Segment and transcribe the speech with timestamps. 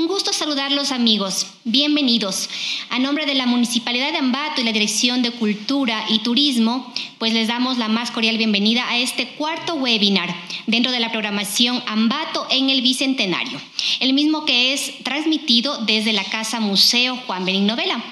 [0.00, 2.48] Un gusto saludarlos amigos, bienvenidos.
[2.88, 7.34] A nombre de la Municipalidad de Ambato y la Dirección de Cultura y Turismo, pues
[7.34, 10.34] les damos la más cordial bienvenida a este cuarto webinar
[10.66, 13.60] dentro de la programación Ambato en el Bicentenario,
[14.00, 18.02] el mismo que es transmitido desde la Casa Museo Juan Benigno Vela,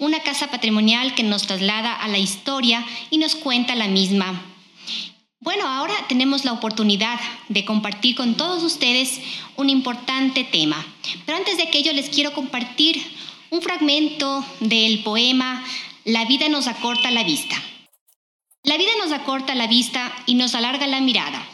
[0.00, 4.55] una casa patrimonial que nos traslada a la historia y nos cuenta la misma
[5.40, 9.20] bueno, ahora tenemos la oportunidad de compartir con todos ustedes
[9.56, 10.84] un importante tema.
[11.24, 13.02] Pero antes de aquello les quiero compartir
[13.50, 15.64] un fragmento del poema
[16.04, 17.56] La vida nos acorta la vista.
[18.62, 21.44] La vida nos acorta la vista y nos alarga la mirada.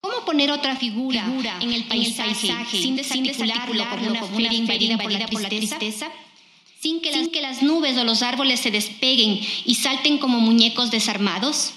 [0.00, 1.24] ¿Cómo poner otra figura,
[1.60, 3.84] en el paisaje, sin desarticularlo
[4.20, 6.08] como una feria invadida por la tristeza?
[6.80, 10.92] Sin que, sin que las nubes o los árboles se despeguen y salten como muñecos
[10.92, 11.72] desarmados?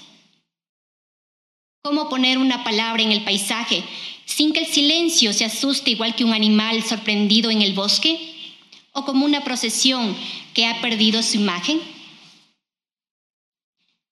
[1.83, 3.83] ¿Cómo poner una palabra en el paisaje
[4.25, 8.19] sin que el silencio se asuste igual que un animal sorprendido en el bosque?
[8.91, 10.15] ¿O como una procesión
[10.53, 11.81] que ha perdido su imagen?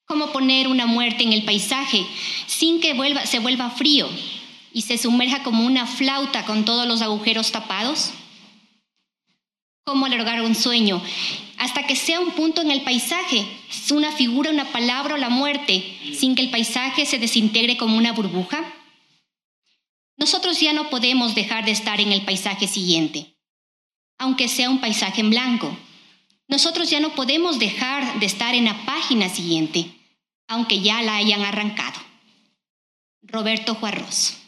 [0.05, 2.03] ¿Cómo poner una muerte en el paisaje
[2.47, 2.95] sin que
[3.25, 4.09] se vuelva frío
[4.73, 8.11] y se sumerja como una flauta con todos los agujeros tapados?
[9.83, 11.03] ¿Cómo alargar un sueño
[11.59, 13.45] hasta que sea un punto en el paisaje,
[13.91, 15.83] una figura, una palabra o la muerte,
[16.17, 18.63] sin que el paisaje se desintegre como una burbuja?
[20.15, 23.35] Nosotros ya no podemos dejar de estar en el paisaje siguiente,
[24.17, 25.77] aunque sea un paisaje en blanco.
[26.47, 29.91] Nosotros ya no podemos dejar de estar en la página siguiente,
[30.47, 31.99] aunque ya la hayan arrancado.
[33.21, 34.38] Roberto Juarros.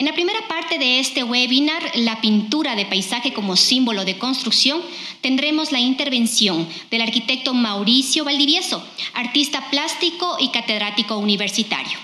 [0.00, 4.80] En la primera parte de este webinar, la pintura de paisaje como símbolo de construcción,
[5.22, 8.80] tendremos la intervención del arquitecto Mauricio Valdivieso,
[9.14, 11.98] artista plástico y catedrático universitario.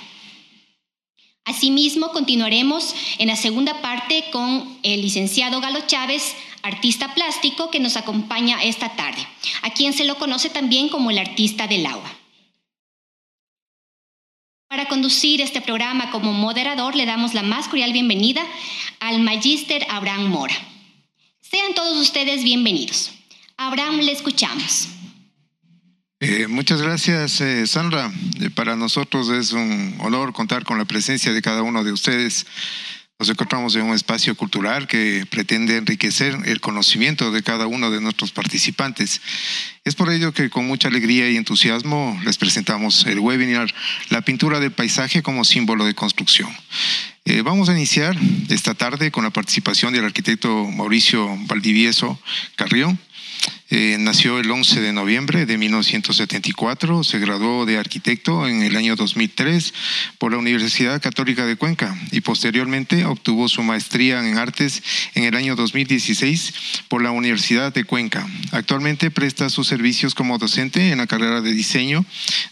[1.44, 7.96] Asimismo, continuaremos en la segunda parte con el licenciado Galo Chávez, artista plástico que nos
[7.96, 9.24] acompaña esta tarde,
[9.62, 12.23] a quien se lo conoce también como el artista del agua.
[14.74, 18.44] Para conducir este programa como moderador le damos la más cordial bienvenida
[18.98, 20.56] al magíster Abraham Mora.
[21.40, 23.12] Sean todos ustedes bienvenidos.
[23.56, 24.88] Abraham, le escuchamos.
[26.18, 28.10] Eh, muchas gracias, eh, Sandra.
[28.40, 32.44] Eh, para nosotros es un honor contar con la presencia de cada uno de ustedes
[33.18, 38.00] nos encontramos en un espacio cultural que pretende enriquecer el conocimiento de cada uno de
[38.00, 39.20] nuestros participantes.
[39.84, 43.72] Es por ello que con mucha alegría y entusiasmo les presentamos el webinar
[44.10, 46.50] La pintura del paisaje como símbolo de construcción.
[47.24, 48.16] Eh, vamos a iniciar
[48.48, 52.20] esta tarde con la participación del arquitecto Mauricio Valdivieso
[52.56, 52.98] Carrión
[53.70, 58.94] eh, nació el 11 de noviembre de 1974, se graduó de arquitecto en el año
[58.94, 59.74] 2003
[60.18, 64.82] por la Universidad Católica de Cuenca y posteriormente obtuvo su maestría en artes
[65.14, 66.54] en el año 2016
[66.88, 68.28] por la Universidad de Cuenca.
[68.52, 72.04] Actualmente presta sus servicios como docente en la carrera de diseño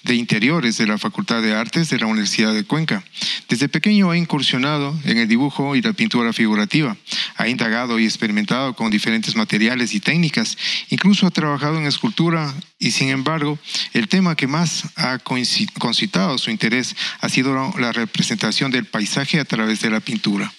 [0.05, 3.05] de interiores de la Facultad de Artes de la Universidad de Cuenca.
[3.49, 6.97] Desde pequeño ha incursionado en el dibujo y la pintura figurativa.
[7.37, 10.56] Ha indagado y experimentado con diferentes materiales y técnicas,
[10.89, 13.59] incluso ha trabajado en escultura y sin embargo
[13.93, 19.45] el tema que más ha concitado su interés ha sido la representación del paisaje a
[19.45, 20.50] través de la pintura.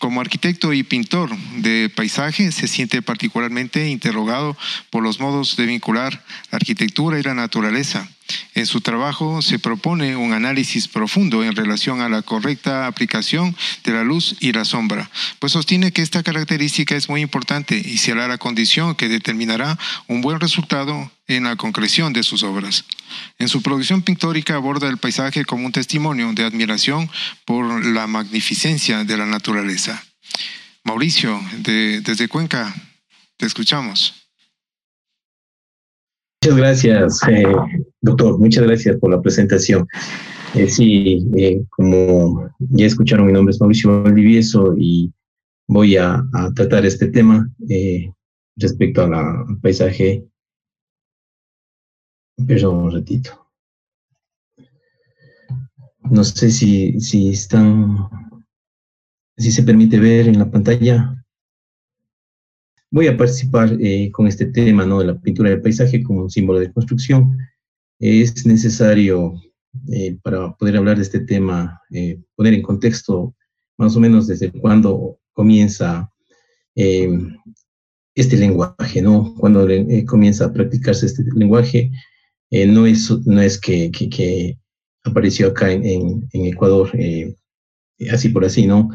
[0.00, 4.56] Como arquitecto y pintor de paisaje se siente particularmente interrogado
[4.90, 8.08] por los modos de vincular la arquitectura y la naturaleza
[8.54, 13.92] en su trabajo se propone un análisis profundo en relación a la correcta aplicación de
[13.92, 18.28] la luz y la sombra, pues sostiene que esta característica es muy importante y será
[18.28, 22.84] la condición que determinará un buen resultado en la concreción de sus obras.
[23.38, 27.10] En su producción pictórica aborda el paisaje como un testimonio de admiración
[27.44, 30.02] por la magnificencia de la naturaleza.
[30.84, 32.74] Mauricio, desde Cuenca,
[33.36, 34.14] te escuchamos.
[36.42, 37.44] Muchas gracias, eh,
[38.00, 38.36] doctor.
[38.36, 39.86] Muchas gracias por la presentación.
[40.56, 45.12] Eh, sí, eh, como ya escucharon, mi nombre es Mauricio Valdivieso y
[45.68, 46.20] voy a,
[46.56, 47.48] tratar este tema
[48.56, 50.24] respecto al paisaje.
[52.44, 53.46] Perdón un ratito.
[56.10, 58.08] No sé si, si están,
[59.36, 61.21] si se permite ver en la pantalla
[62.92, 65.00] voy a participar eh, con este tema ¿no?
[65.00, 67.36] de la pintura del paisaje como un símbolo de construcción.
[67.98, 69.34] es necesario,
[69.90, 73.34] eh, para poder hablar de este tema, eh, poner en contexto
[73.78, 76.08] más o menos desde cuándo comienza
[76.74, 79.34] este lenguaje, ¿no?
[79.38, 79.66] Cuando
[80.06, 81.90] comienza a practicarse este lenguaje,
[82.50, 84.58] no, es, que,
[85.04, 86.90] apareció acá en, Ecuador
[88.08, 88.90] así por así, ¿no?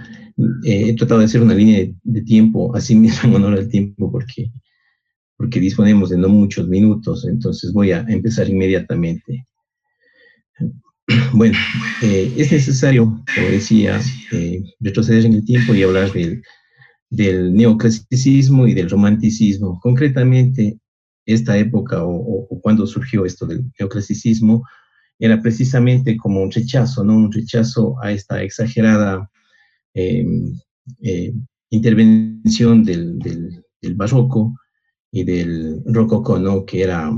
[0.63, 4.51] he tratado de hacer una línea de, tiempo, así mismo en honor al tiempo, porque,
[5.36, 9.45] porque disponemos de no muchos minutos, entonces voy a empezar inmediatamente.
[11.31, 11.57] Bueno,
[12.01, 13.98] eh, es necesario, como decía,
[14.33, 16.44] eh, retroceder en el tiempo y hablar del,
[17.10, 19.80] del neoclasicismo y del romanticismo.
[19.81, 20.77] Concretamente,
[21.25, 24.63] esta época o, cuando surgió esto del neoclasicismo
[25.19, 27.15] era precisamente como un rechazo, ¿no?
[27.15, 29.29] Un rechazo a esta exagerada
[29.93, 30.53] em,
[31.01, 31.33] eh,
[31.69, 33.63] intervención del, del,
[33.95, 34.53] barroco
[35.11, 36.65] y del rococó, ¿no?
[36.65, 37.11] Que era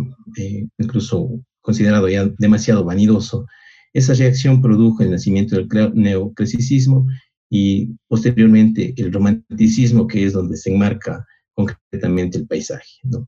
[0.78, 1.30] incluso
[1.62, 3.46] considerado ya demasiado vanidoso
[3.94, 7.08] esa reacción produjo el nacimiento del neoclasicismo
[7.50, 13.00] y posteriormente el romanticismo, que es donde se enmarca concretamente el paisaje.
[13.04, 13.28] ¿no?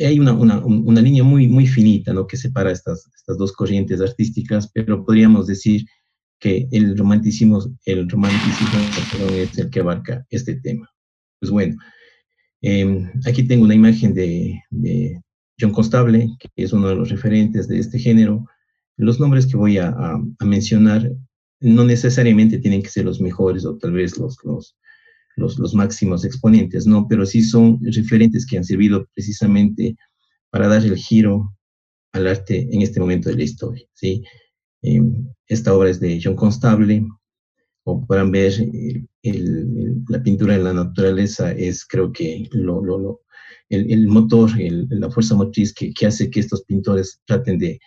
[0.00, 2.26] Hay una, una, una, línea muy, muy finita ¿no?
[2.26, 5.84] que separa estas, estas dos corrientes artísticas, pero podríamos decir
[6.40, 8.80] que el romanticismo, el romanticismo
[9.32, 10.88] es el que abarca este tema.
[11.40, 11.76] Pues bueno,
[12.62, 15.20] eh, aquí tengo una imagen de, de
[15.60, 18.44] John Constable, que es uno de los referentes de este género,
[18.96, 21.10] los nombres que voy a, mencionar
[21.60, 24.76] no necesariamente tienen que ser los mejores o tal vez los, los,
[25.36, 27.06] los, máximos exponentes, ¿no?
[27.08, 29.96] Pero sí son referentes que han servido precisamente
[30.50, 31.56] para dar el giro
[32.12, 34.22] al arte en este momento de la historia, ¿sí?
[34.82, 37.06] Em, esta obra es de John Constable,
[37.84, 38.52] como podrán ver,
[40.08, 43.20] la pintura en la naturaleza es creo que lo, lo,
[43.70, 47.80] el, motor, la fuerza motriz que, que, hace que estos pintores traten de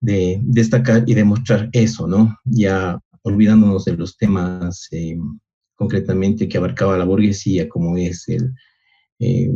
[0.00, 2.36] de destacar y demostrar eso, ¿no?
[2.44, 5.18] Ya olvidándonos de los temas eh,
[5.78, 8.52] concretamente que abarcaba la burguesía, como es el,
[9.20, 9.48] eh,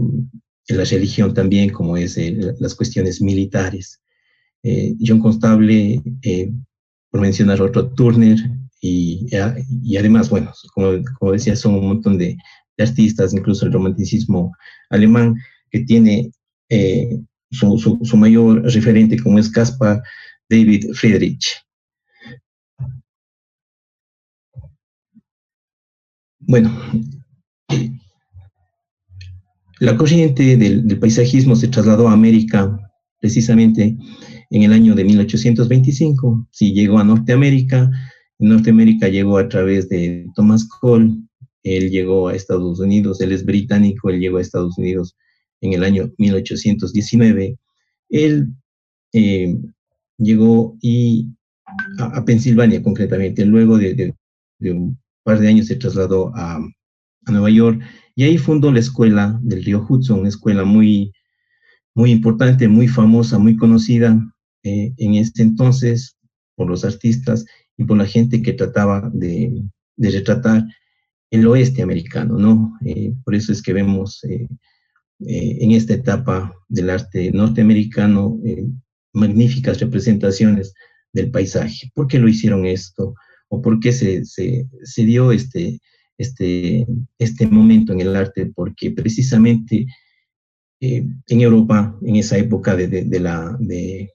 [0.69, 2.17] la religión también, como es
[2.61, 4.01] las cuestiones militares.
[4.63, 6.01] Eh, John Constable,
[7.11, 8.39] por mencionar otro, Turner,
[8.81, 9.27] y,
[9.83, 12.37] y además, bueno, como, como, decía, son un montón de,
[12.79, 14.53] artistas, incluso el romanticismo
[14.91, 15.37] alemán,
[15.71, 16.33] que tiene
[17.51, 20.03] su, su, su, mayor referente como es Caspar
[20.49, 21.63] David Friedrich.
[26.53, 26.71] Bueno,
[29.81, 32.79] la corriente del, paisajismo se trasladó a América
[33.19, 33.97] precisamente
[34.51, 36.49] en el año de 1825.
[36.51, 37.91] Sí, llegó a Norteamérica.
[38.39, 41.15] En Norteamérica llegó a través de Thomas Cole.
[41.63, 43.23] Él llegó a Estados Unidos.
[43.23, 44.11] Él es británico.
[44.11, 45.17] Él llegó a Estados Unidos
[45.63, 47.57] en el año 1819.
[48.11, 48.49] Él
[49.15, 49.57] eh,
[50.19, 51.29] llegó y
[51.99, 53.47] a, Pensilvania concretamente.
[53.47, 54.13] Luego de,
[54.61, 56.61] un par de años se trasladó a,
[57.29, 57.81] Nueva York
[58.17, 61.13] y ahí fundó la escuela del río Hudson, una escuela muy,
[61.95, 64.21] muy importante, muy famosa, muy conocida
[64.65, 66.17] eh, en ese entonces
[66.57, 67.45] por los artistas
[67.77, 69.63] y por la gente que trataba de,
[69.99, 70.65] retratar
[71.31, 72.77] el oeste americano, ¿no?
[72.85, 74.49] Eh, por eso es que vemos eh,
[75.21, 78.37] en esta etapa del arte norteamericano
[79.13, 80.75] magníficas representaciones
[81.13, 81.91] del paisaje.
[81.95, 83.15] ¿Por qué lo hicieron esto?
[83.53, 85.79] ¿O por qué se, se, dio este,
[86.17, 86.87] este,
[87.19, 88.47] este momento en el arte?
[88.47, 89.87] Porque precisamente
[90.81, 94.09] eh, en Europa, en esa época de, de, la, de,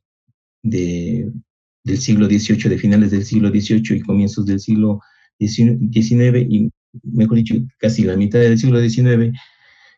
[0.64, 5.02] del siglo XVIII, de finales del siglo XVIII y comienzos del siglo
[5.40, 6.72] XIX, y
[7.04, 9.38] mejor dicho, casi la mitad del siglo XIX,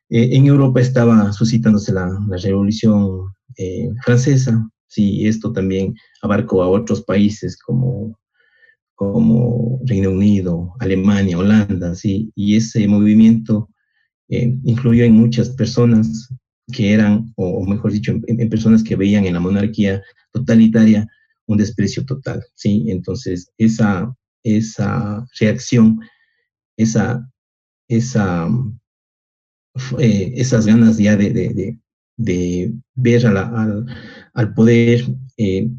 [0.09, 6.67] eh, en Europa estaba suscitándose la, la revolución eh, francesa, Sí, esto también abarcó a
[6.67, 8.18] otros países como,
[8.99, 13.69] como Reino Unido, Alemania, Holanda, sí, y ese movimiento
[14.27, 16.27] eh, influyó en muchas personas
[16.69, 20.03] que eran, o mejor dicho, en, personas que veían en la monarquía
[20.33, 21.07] totalitaria
[21.45, 22.87] un desprecio total, ¿sí?
[22.89, 24.13] Entonces, esa,
[24.43, 26.01] esa reacción,
[26.75, 27.25] esa,
[27.87, 28.49] esa,
[29.97, 31.79] eh, esas ganas ya de, de,
[32.17, 33.85] de ver al,
[34.33, 35.05] al, poder
[35.37, 35.69] eh,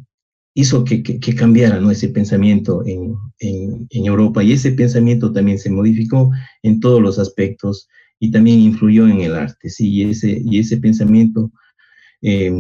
[0.54, 1.90] hizo que, que, cambiara ¿no?
[1.90, 6.30] ese pensamiento en, en, en, Europa y ese pensamiento también se modificó
[6.62, 7.88] en todos los aspectos
[8.18, 9.88] y también influyó en el arte, ¿sí?
[9.88, 11.50] y, ese, y ese pensamiento,
[12.22, 12.52] eh,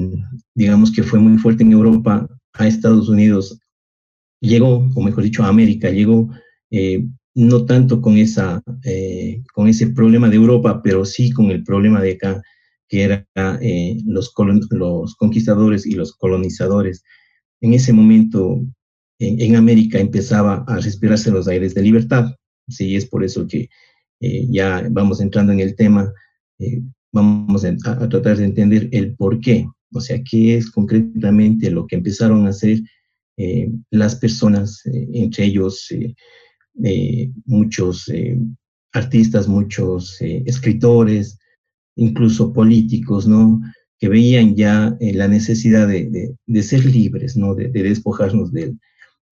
[0.54, 3.58] digamos que fue muy fuerte en Europa, a Estados Unidos
[4.40, 6.30] llegó, o mejor dicho, a América llegó,
[6.70, 8.62] eh, no tanto con, esa,
[9.54, 12.42] con ese problema de Europa, pero sí con el problema de acá,
[12.90, 13.24] que eran
[13.62, 14.34] eh, los,
[14.70, 17.04] los conquistadores y los colonizadores.
[17.60, 18.62] En ese momento,
[19.18, 22.34] en, América empezaba a respirarse los aires de libertad.
[22.68, 23.68] Sí, es por eso que
[24.20, 26.12] eh, ya vamos entrando en el tema,
[26.58, 31.86] eh, vamos a, tratar de entender el por qué, o sea, qué es concretamente lo
[31.86, 32.80] que empezaron a hacer
[33.90, 35.88] las personas, entre ellos
[37.46, 38.12] muchos
[38.92, 41.38] artistas, muchos escritores,
[41.96, 43.62] incluso políticos, ¿no?
[44.00, 47.54] Que veían ya la necesidad de, ser libres, ¿no?
[47.54, 48.74] De, despojarnos de,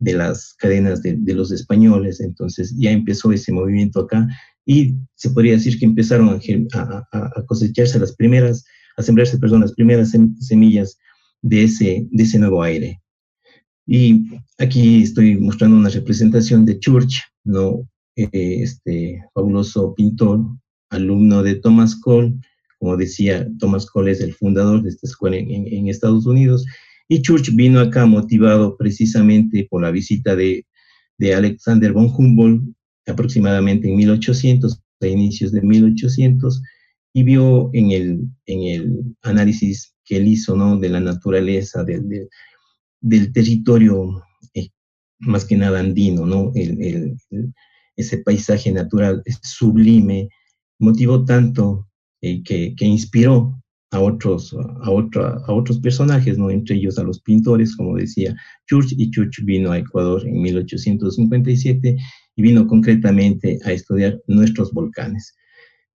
[0.01, 2.21] las cadenas de, los españoles.
[2.21, 4.29] Entonces ya empezó ese movimiento acá
[4.67, 6.39] y se podría decir que empezaron
[6.75, 8.65] a, cosecharse las primeras,
[8.97, 10.99] a sembrarse, perdón, las primeras semillas
[11.43, 13.01] de ese, de ese nuevo aire.
[13.87, 14.27] Y
[14.59, 17.89] aquí estoy mostrando una representación de Church, ¿no?
[18.17, 20.45] Eh, este fabuloso pintor,
[20.91, 22.35] alumno de Thomas Cole,
[22.79, 26.65] como decía, Thomas Cole es el fundador de esta escuela en, Estados Unidos,
[27.09, 30.67] y Church vino acá motivado precisamente por la visita de,
[31.19, 32.63] de Alexander von Humboldt
[33.07, 36.63] aproximadamente en 1800, a inicios de 1800,
[37.15, 40.79] y vio en el, en el análisis que él hizo ¿no?
[40.79, 42.29] de la naturaleza, del,
[43.01, 44.23] del territorio
[44.55, 44.69] eh,
[45.19, 46.53] más que nada andino, ¿no?
[46.55, 47.17] El,
[47.97, 50.29] ese paisaje natural sublime,
[50.79, 51.88] motivó tanto
[52.21, 53.61] eh, que, que, inspiró
[53.91, 56.51] a otros, a, a otros personajes, ¿no?
[56.51, 58.35] entre ellos a los pintores, como decía
[58.69, 61.97] Church, y Church vino a Ecuador en 1857
[62.37, 65.35] y vino concretamente a estudiar nuestros volcanes.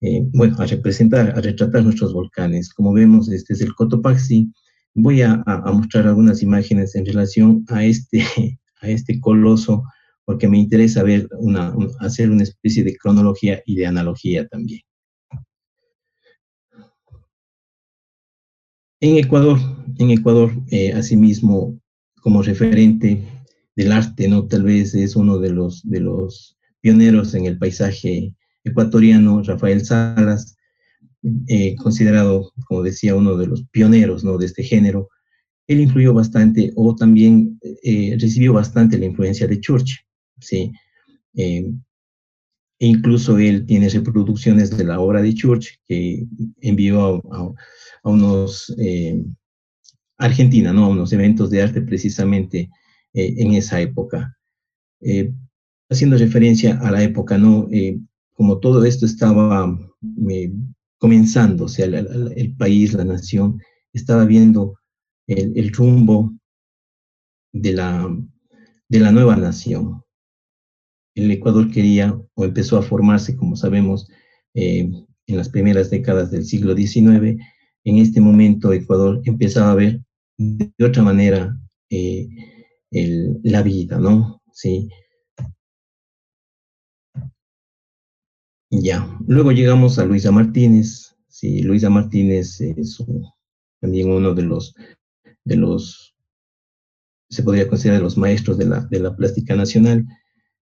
[0.06, 2.74] Eh, bueno, a representar, a retratar nuestros volcanes.
[2.74, 4.52] Como vemos, este es el Cotopaxi.
[4.96, 5.42] Voy a,
[5.74, 8.20] mostrar algunas imágenes en relación a este,
[8.82, 9.84] a este coloso,
[10.26, 14.82] porque me interesa ver una, hacer una especie de cronología y de analogía también.
[19.04, 19.60] En Ecuador,
[19.98, 21.78] en Ecuador, eh, asimismo,
[22.22, 23.22] como referente
[23.76, 24.48] del arte, ¿no?
[24.48, 28.34] Tal vez es uno de los, de los pioneros en el paisaje
[28.64, 30.56] ecuatoriano, Rafael Salas,
[31.50, 34.38] eh, considerado, como decía, uno de los pioneros, ¿no?
[34.38, 35.10] De este género.
[35.68, 40.00] Él influyó bastante o también eh, recibió bastante la influencia de Church,
[40.40, 40.72] ¿sí?
[42.84, 46.26] Eh, e incluso él tiene reproducciones de la obra de Church que
[46.62, 47.54] envió a,
[48.04, 48.74] unos
[50.18, 50.86] Argentina, ¿no?
[50.86, 52.70] A unos eventos de arte precisamente
[53.14, 54.38] eh, en esa época.
[55.02, 55.34] Eh,
[55.90, 57.68] haciendo referencia a la época, ¿no?
[57.72, 58.00] Eh,
[58.34, 59.78] como todo esto estaba
[60.98, 63.62] comenzando, o sea, el país, la nación,
[63.92, 64.80] estaba viendo
[65.28, 66.34] el, rumbo
[67.52, 68.18] de la,
[68.90, 70.03] de la nueva nación.
[71.16, 74.10] El Ecuador quería o empezó a formarse, como sabemos,
[74.54, 77.40] en las primeras décadas del siglo XIX.
[77.86, 80.02] En este momento Ecuador empezaba a ver
[80.38, 81.58] de otra manera
[82.90, 84.42] la vida, ¿no?
[84.52, 84.90] Sí.
[88.72, 91.16] Ya, luego llegamos a Luisa Martínez.
[91.28, 93.04] Sí, Luisa Martínez es
[93.82, 94.76] también uno de los,
[95.44, 96.16] de los,
[97.30, 100.06] se podría considerar de los maestros de la, de la plástica nacional.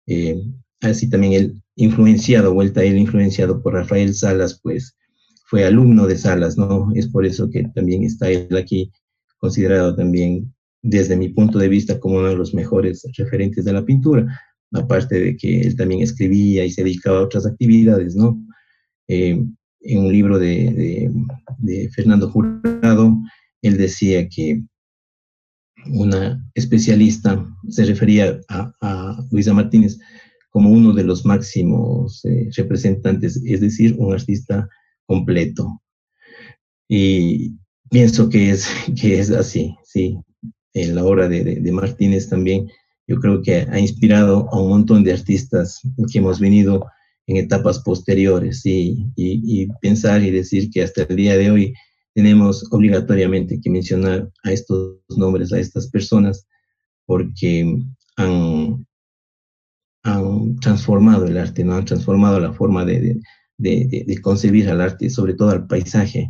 [0.09, 0.43] Eh,
[0.81, 4.97] así también él, influenciado, vuelta a él, influenciado por Rafael Salas, pues
[5.47, 6.91] fue alumno de Salas, ¿no?
[6.95, 8.91] Es por eso que también está él aquí
[9.39, 13.85] considerado también desde mi punto de vista, como uno de los mejores referentes de la
[13.85, 14.27] pintura,
[14.73, 18.43] aparte de que él también escribía y se dedicaba a otras actividades, ¿no?
[19.09, 19.43] Eh,
[19.81, 21.11] en un libro de,
[21.95, 23.17] Fernando Jurado,
[23.63, 24.63] él decía que
[25.87, 29.99] una especialista se refería a, Luisa Martínez
[30.51, 34.69] como uno de los máximos eh, representantes, es decir, un artista
[35.07, 35.81] completo.
[36.89, 37.57] Y
[37.91, 38.69] pienso que es,
[39.01, 40.19] que es así, sí
[40.75, 42.69] en la obra de, Martínez también,
[43.07, 45.81] yo creo que ha inspirado a un montón de artistas
[46.13, 46.87] que hemos venido
[47.27, 51.75] en etapas posteriores y, y, pensar y decir que hasta el día de hoy
[52.19, 56.49] tenemos obligatoriamente que mencionar a estos nombres, a estas personas,
[57.07, 57.79] porque
[58.17, 58.85] han,
[60.03, 61.75] han transformado el arte, ¿no?
[61.77, 63.21] han transformado la forma de,
[63.57, 66.29] de, de, concebir al arte, sobre todo al paisaje,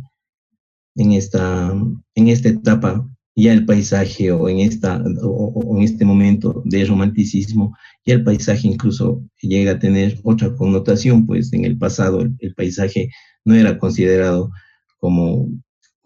[0.95, 1.73] en esta,
[2.13, 7.75] en esta etapa ya el paisaje o en, esta, o, en este momento de romanticismo,
[8.05, 13.09] ya el paisaje incluso llega a tener otra connotación, pues en el pasado el, paisaje
[13.43, 14.51] no era considerado
[14.97, 15.49] como,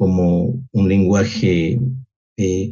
[0.03, 1.79] como un lenguaje
[2.35, 2.71] eh,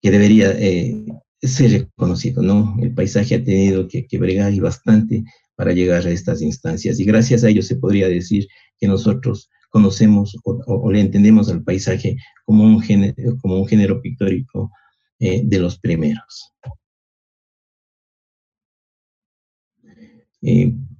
[0.00, 1.04] que debería eh,
[1.42, 2.74] ser reconocido, ¿no?
[2.80, 5.24] El paisaje ha tenido que, que bregar y bastante
[5.56, 8.48] para llegar a estas instancias y gracias a ello se podría decir
[8.78, 14.70] que nosotros conocemos o, le entendemos al paisaje como un género, como un género pictórico
[15.18, 16.54] eh, de los primeros.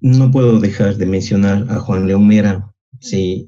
[0.03, 2.71] No puedo dejar de mencionar a Juan León Mera.
[3.01, 3.47] Sí,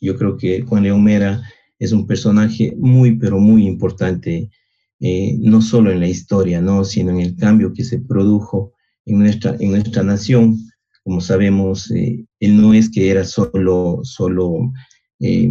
[0.00, 1.42] yo creo que Juan León Mera
[1.78, 4.50] es un personaje muy, pero muy importante,
[5.00, 6.84] eh, no solo en la historia, ¿no?
[6.84, 8.72] sino en el cambio que se produjo
[9.06, 10.58] en nuestra, en nuestra nación.
[11.04, 14.72] Como sabemos, eh, él no es que era solo, solo
[15.20, 15.50] eh,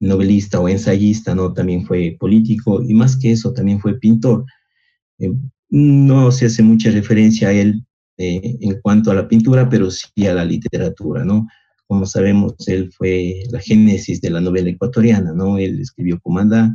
[0.00, 1.52] novelista o ensayista, ¿no?
[1.52, 4.44] También fue político y más que eso, también fue pintor.
[5.18, 5.32] Eh,
[5.70, 7.84] no se hace mucha referencia a él
[8.18, 11.48] en cuanto a la pintura, pero sí a la literatura, ¿no?
[11.92, 15.58] Como sabemos, él fue la génesis de la novela ecuatoriana, ¿no?
[15.58, 16.74] Él escribió Comandá,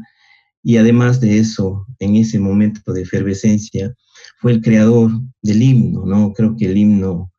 [0.61, 3.95] y además de eso, en ese momento de efervescencia,
[4.39, 5.09] fue el creador
[5.41, 6.33] del himno, ¿no?
[6.33, 7.33] Creo que el himno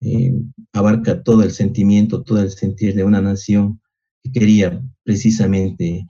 [0.00, 0.32] eh,
[0.72, 3.78] abarca todo el sentimiento, todo el sentir de una nación
[4.24, 6.06] que quería precisamente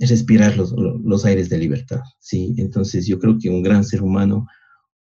[0.00, 2.52] respirar los, los aires de libertad, ¿sí?
[2.58, 4.48] Entonces yo creo que un gran ser humano,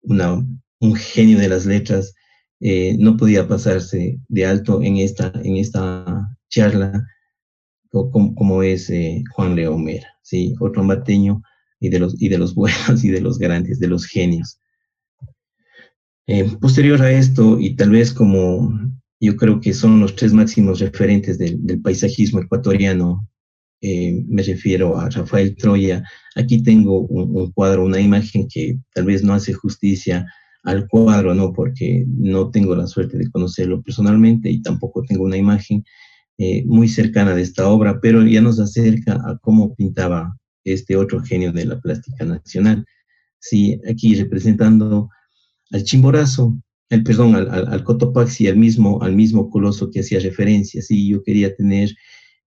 [0.02, 0.34] una,
[0.80, 2.12] un genio de las letras,
[2.60, 7.06] eh, no podía pasarse de alto en esta, en esta charla
[7.90, 10.54] como, es eh, Juan León Mera, ¿sí?
[10.60, 11.42] otro ambateño
[11.80, 14.58] y de, los, y de los buenos y de los grandes, de los genios.
[16.26, 18.70] Eh, posterior a esto, y tal vez como
[19.20, 23.26] yo creo que son los tres máximos referentes del, paisajismo ecuatoriano,
[23.80, 26.02] me refiero a Rafael Troya.
[26.34, 30.26] Aquí tengo un, cuadro, una imagen que tal vez no hace justicia
[30.66, 31.52] al cuadro, ¿no?
[31.52, 35.84] Porque no tengo la suerte de conocerlo personalmente y tampoco tengo una imagen,
[36.38, 41.22] eh, muy cercana de esta obra, pero ya nos acerca a cómo pintaba este otro
[41.22, 42.84] genio de la plástica nacional.
[43.38, 45.08] Sí, aquí representando
[45.70, 50.82] al Chimborazo, el, perdón, al, al, Cotopaxi, al mismo, al mismo coloso que hacía referencia.
[50.82, 51.90] Sí, yo quería tener,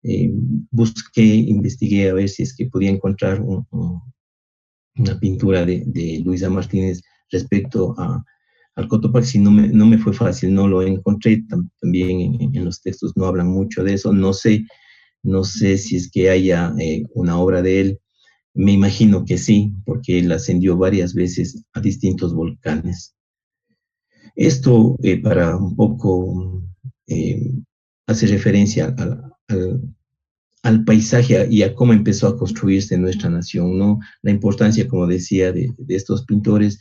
[0.02, 0.32] eh,
[0.70, 7.00] busqué, investigué a ver si es que podía encontrar una pintura de, de Luisa Martínez
[7.30, 7.94] respecto
[8.78, 11.42] al Cotopaxi no me, no me fue fácil, no lo encontré,
[11.80, 14.66] también en, los textos no hablan mucho de eso, no sé,
[15.24, 18.00] no sé si es que haya eh, una obra de él,
[18.54, 23.16] me imagino que sí, porque él ascendió varias veces a distintos volcanes.
[24.36, 26.62] Esto eh, para un poco
[27.08, 27.50] eh,
[28.06, 29.94] hace referencia al,
[30.62, 33.98] al, paisaje y a cómo empezó a construirse nuestra nación, ¿no?
[34.22, 36.78] La importancia, como decía, de, de estos pintores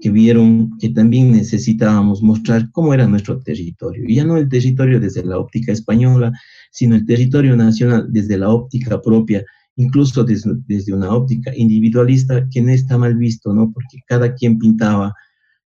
[0.00, 4.04] que vieron que también necesitábamos mostrar cómo era nuestro territorio.
[4.06, 6.32] Y ya no el territorio desde la óptica española,
[6.72, 9.44] sino el territorio nacional desde la óptica propia,
[9.76, 13.70] incluso desde, desde una óptica individualista, que no está mal visto, ¿no?
[13.72, 15.14] Porque cada quien pintaba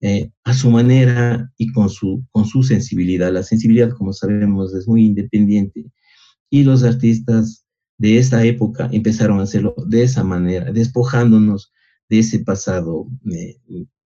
[0.02, 3.32] eh, a su manera y con su, con su sensibilidad.
[3.32, 5.86] La sensibilidad, como sabemos, es muy independiente.
[6.50, 7.66] Y los artistas
[7.98, 11.72] de esa época empezaron a hacerlo de esa manera, despojándonos
[12.10, 13.58] de ese pasado eh,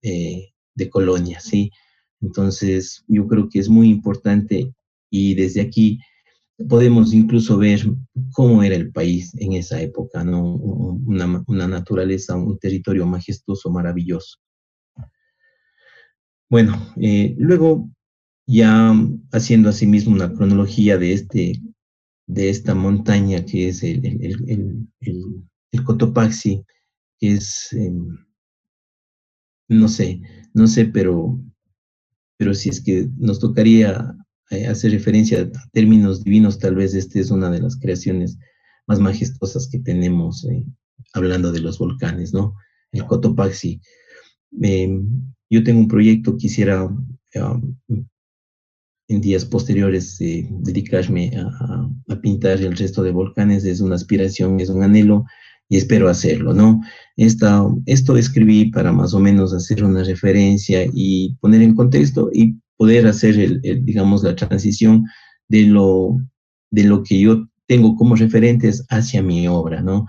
[0.02, 1.72] eh, de colonia, ¿sí?
[2.22, 4.74] Entonces, yo creo que es muy importante
[5.10, 6.00] y desde aquí
[6.70, 7.82] podemos incluso ver
[8.34, 10.56] cómo era el país en esa época, ¿no?
[10.56, 14.38] Una, naturaleza, un territorio majestuoso, maravilloso.
[16.50, 17.90] Bueno, eh, luego
[18.46, 18.94] ya
[19.32, 21.62] haciendo asimismo una cronología de, este,
[22.28, 24.88] de esta montaña que es el,
[25.86, 26.64] Cotopaxi,
[27.20, 27.74] que es...
[27.74, 28.18] Em,
[29.72, 30.22] no sé,
[30.54, 31.40] no sé, pero,
[32.38, 34.16] pero si es que nos tocaría
[34.50, 38.38] eh, hacer referencia a términos divinos, tal vez esta es una de las creaciones
[38.88, 40.66] más majestuosas que tenemos, eh,
[41.14, 42.56] hablando de los volcanes, ¿no?
[42.92, 43.80] El Cotopaxi.
[44.62, 45.08] Em,
[45.50, 46.90] yo tengo un proyecto, quisiera
[49.08, 54.60] en días posteriores eh, dedicarme a, a, pintar el resto de volcanes, es una aspiración,
[54.60, 55.26] es un anhelo,
[55.72, 56.82] y espero hacerlo, ¿no?
[57.16, 62.58] Esta, esto escribí para más o menos hacer una referencia y poner en contexto y
[62.76, 65.06] poder hacer, el, digamos, la transición
[65.48, 66.18] de lo,
[66.72, 70.08] de lo que yo tengo como referentes hacia mi obra, ¿no?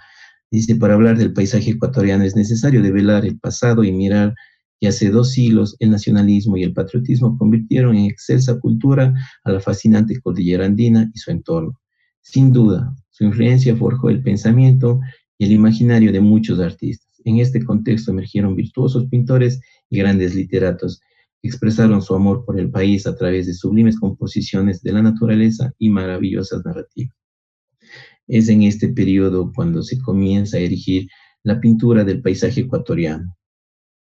[0.51, 4.35] Dice, para hablar del paisaje ecuatoriano es necesario develar el pasado y mirar
[4.81, 9.61] que hace dos siglos el nacionalismo y el patriotismo convirtieron en excelsa cultura a la
[9.61, 11.81] fascinante cordillera andina y su entorno.
[12.21, 14.99] Sin duda, su influencia forjó el pensamiento
[15.45, 17.21] el imaginario de muchos artistas.
[17.25, 21.01] En este contexto emergieron virtuosos pintores y grandes literatos
[21.41, 25.73] que expresaron su amor por el país a través de sublimes composiciones de la naturaleza
[25.79, 27.17] y maravillosas narrativas.
[28.29, 31.09] Es en este periodo cuando se comienza a erigir
[31.43, 33.37] la pintura del paisaje ecuatoriano.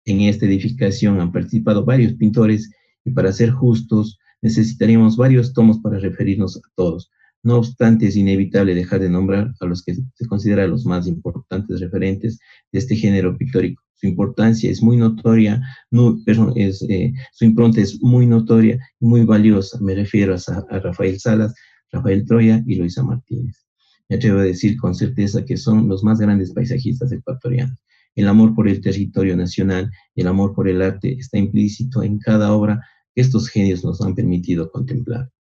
[0.06, 2.70] En esta edificación han participado varios pintores
[3.06, 7.10] y para ser justos necesitaríamos varios tomos para referirnos a todos,
[7.44, 11.82] no obstante, es inevitable dejar de nombrar a los que se consideran los más importantes
[11.82, 12.40] referentes
[12.72, 13.84] de este género pictórico.
[13.96, 19.78] Su importancia es muy notoria, eh, su impronta es muy notoria y muy valiosa.
[19.82, 21.54] Me refiero a, Rafael Salas,
[21.92, 23.66] Rafael Troya y Luisa Martínez.
[24.10, 27.78] Me atrevo a decir con certeza que son los más grandes paisajistas ecuatorianos.
[28.16, 32.54] El amor por el territorio nacional, el amor por el arte está implícito en cada
[32.54, 32.80] obra
[33.14, 35.33] que estos genios nos han permitido contemplar.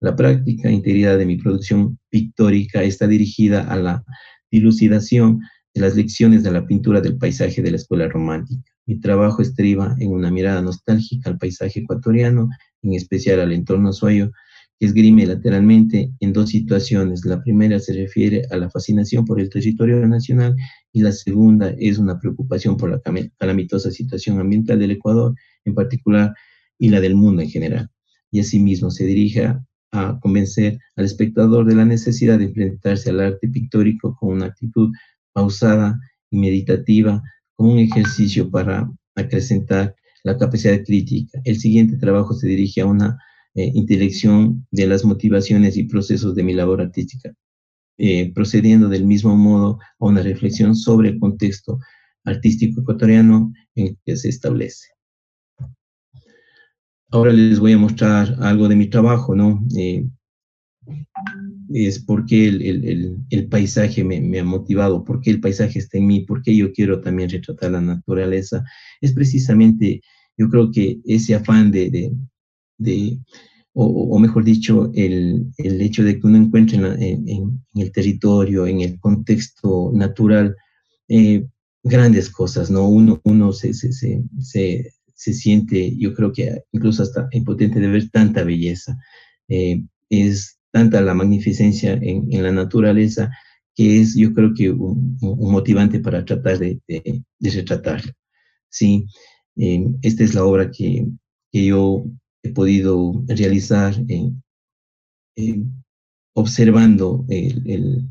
[0.00, 4.04] La práctica integridad de mi producción pictórica está dirigida a la
[4.50, 5.40] dilucidación
[5.74, 8.62] de las lecciones de la pintura del paisaje de la escuela romántica.
[8.86, 12.48] Mi trabajo estriba en una mirada nostálgica al paisaje ecuatoriano,
[12.82, 14.30] en especial al entorno suyo,
[14.78, 17.24] que esgrime lateralmente en dos situaciones.
[17.24, 20.54] La primera se refiere a la fascinación por el territorio nacional
[20.92, 23.00] y la segunda es una preocupación por la
[23.36, 25.34] calamitosa situación ambiental del Ecuador
[25.64, 26.32] en particular
[26.78, 27.90] y la del mundo en general.
[28.30, 29.54] Y asimismo se dirige
[29.92, 34.90] a convencer al espectador de la necesidad de enfrentarse al arte pictórico con una actitud
[35.32, 35.98] pausada
[36.30, 37.22] y meditativa,
[37.54, 41.40] como un ejercicio para acrecentar la capacidad crítica.
[41.44, 43.18] El siguiente trabajo se dirige a una
[43.54, 47.32] eh, intelección de las motivaciones y procesos de mi labor artística,
[47.98, 51.78] eh, procediendo del mismo modo a una reflexión sobre el contexto
[52.24, 54.97] artístico ecuatoriano en que se establece.
[57.10, 59.64] Ahora les voy a mostrar algo de mi trabajo, ¿no?
[59.76, 60.06] Eh,
[61.72, 66.56] es porque el, el, paisaje me, ha motivado, porque el paisaje está en mí, porque
[66.56, 68.64] yo quiero también retratar la naturaleza.
[69.00, 70.00] Es precisamente,
[70.36, 72.12] yo creo que ese afán de,
[73.74, 78.98] o, mejor dicho, el, hecho de que uno encuentre en, en, el territorio, en el
[78.98, 80.56] contexto natural,
[81.08, 81.46] eh,
[81.82, 82.88] grandes cosas, ¿no?
[82.88, 88.44] Uno, uno se, se, se, siente, yo creo que incluso hasta impotente de ver tanta
[88.44, 88.96] belleza.
[89.48, 93.30] Eh, es tanta la magnificencia en, en, la naturaleza
[93.74, 98.14] que es, yo creo que un, un motivante para tratar de, de, de.
[98.70, 99.06] Sí,
[99.56, 101.06] eh, esta es la obra que,
[101.52, 102.04] que yo
[102.42, 103.94] he podido realizar
[106.34, 107.26] observando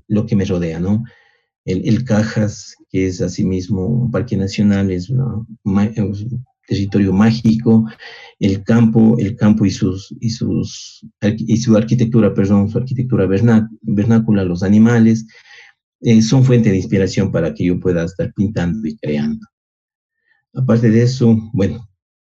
[0.07, 1.03] lo que me rodea, ¿no?
[1.65, 5.59] El, Cajas, que es asimismo un parque nacional, es, un
[6.67, 7.85] territorio mágico,
[8.39, 13.25] el campo, el campo y sus y sus y su arquitectura, perdón, su arquitectura
[13.81, 15.25] vernácula, los animales,
[16.01, 19.45] eh, son fuente de inspiración para que yo pueda estar pintando y creando.
[20.53, 21.87] Aparte de eso, bueno,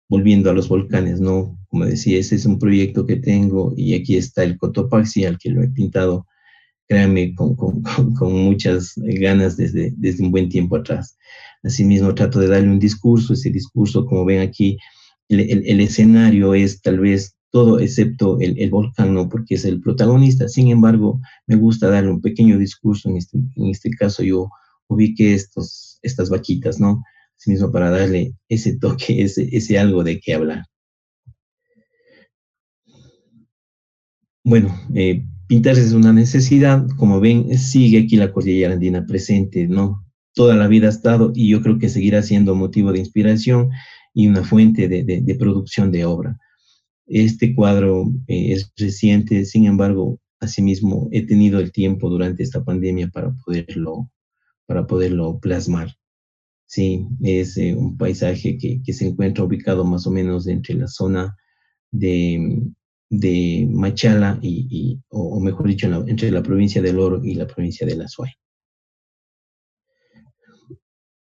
[0.08, 1.58] volviendo a los volcanes, ¿no?
[1.68, 5.50] Como decía, ese es un proyecto que tengo y aquí está el Cotopaxi al que
[5.50, 6.26] lo he pintado,
[6.88, 7.82] créanme, con, con,
[8.14, 11.18] con muchas ganas desde, desde un buen tiempo atrás.
[11.62, 14.78] Asimismo, trato de darle un discurso, ese discurso, como ven aquí,
[15.28, 19.28] el, escenario es tal vez todo excepto el, volcán, ¿no?
[19.28, 20.48] Porque es el protagonista.
[20.48, 23.08] Sin embargo, me gusta darle un pequeño discurso.
[23.08, 24.48] En este, este caso, yo
[24.88, 27.02] ubiqué estos, estas vaquitas, ¿no?
[27.36, 30.64] Asimismo, para darle ese toque, ese, ese algo de qué hablar.
[34.44, 40.07] Bueno, eh, pintar es una necesidad, como ven, sigue aquí la cordillera andina presente, ¿no?
[40.38, 43.70] Toda la vida ha estado y yo creo que seguirá siendo motivo de inspiración
[44.14, 46.38] y una fuente de, producción de obra.
[47.08, 53.08] Este cuadro eh, es reciente, sin embargo, asimismo he tenido el tiempo durante esta pandemia
[53.08, 54.12] para poderlo,
[54.66, 55.96] para poderlo plasmar.
[56.66, 61.36] Sí, es eh, un paisaje que, se encuentra ubicado más o menos entre la zona
[61.90, 62.62] de,
[63.72, 68.06] Machala y, o, mejor dicho, entre la provincia del Oro y la provincia de La.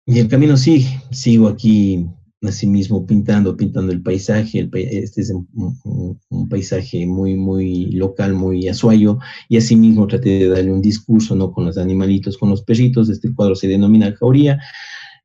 [0.10, 2.08] Y el camino sigue, sigo aquí
[2.41, 9.58] asimismo pintando, pintando el paisaje, este es un, paisaje muy, muy local, muy asuayo, y
[9.58, 11.52] asimismo traté de darle un discurso, ¿no?
[11.52, 14.58] Con los animalitos, con los perritos, este cuadro se denomina jauría,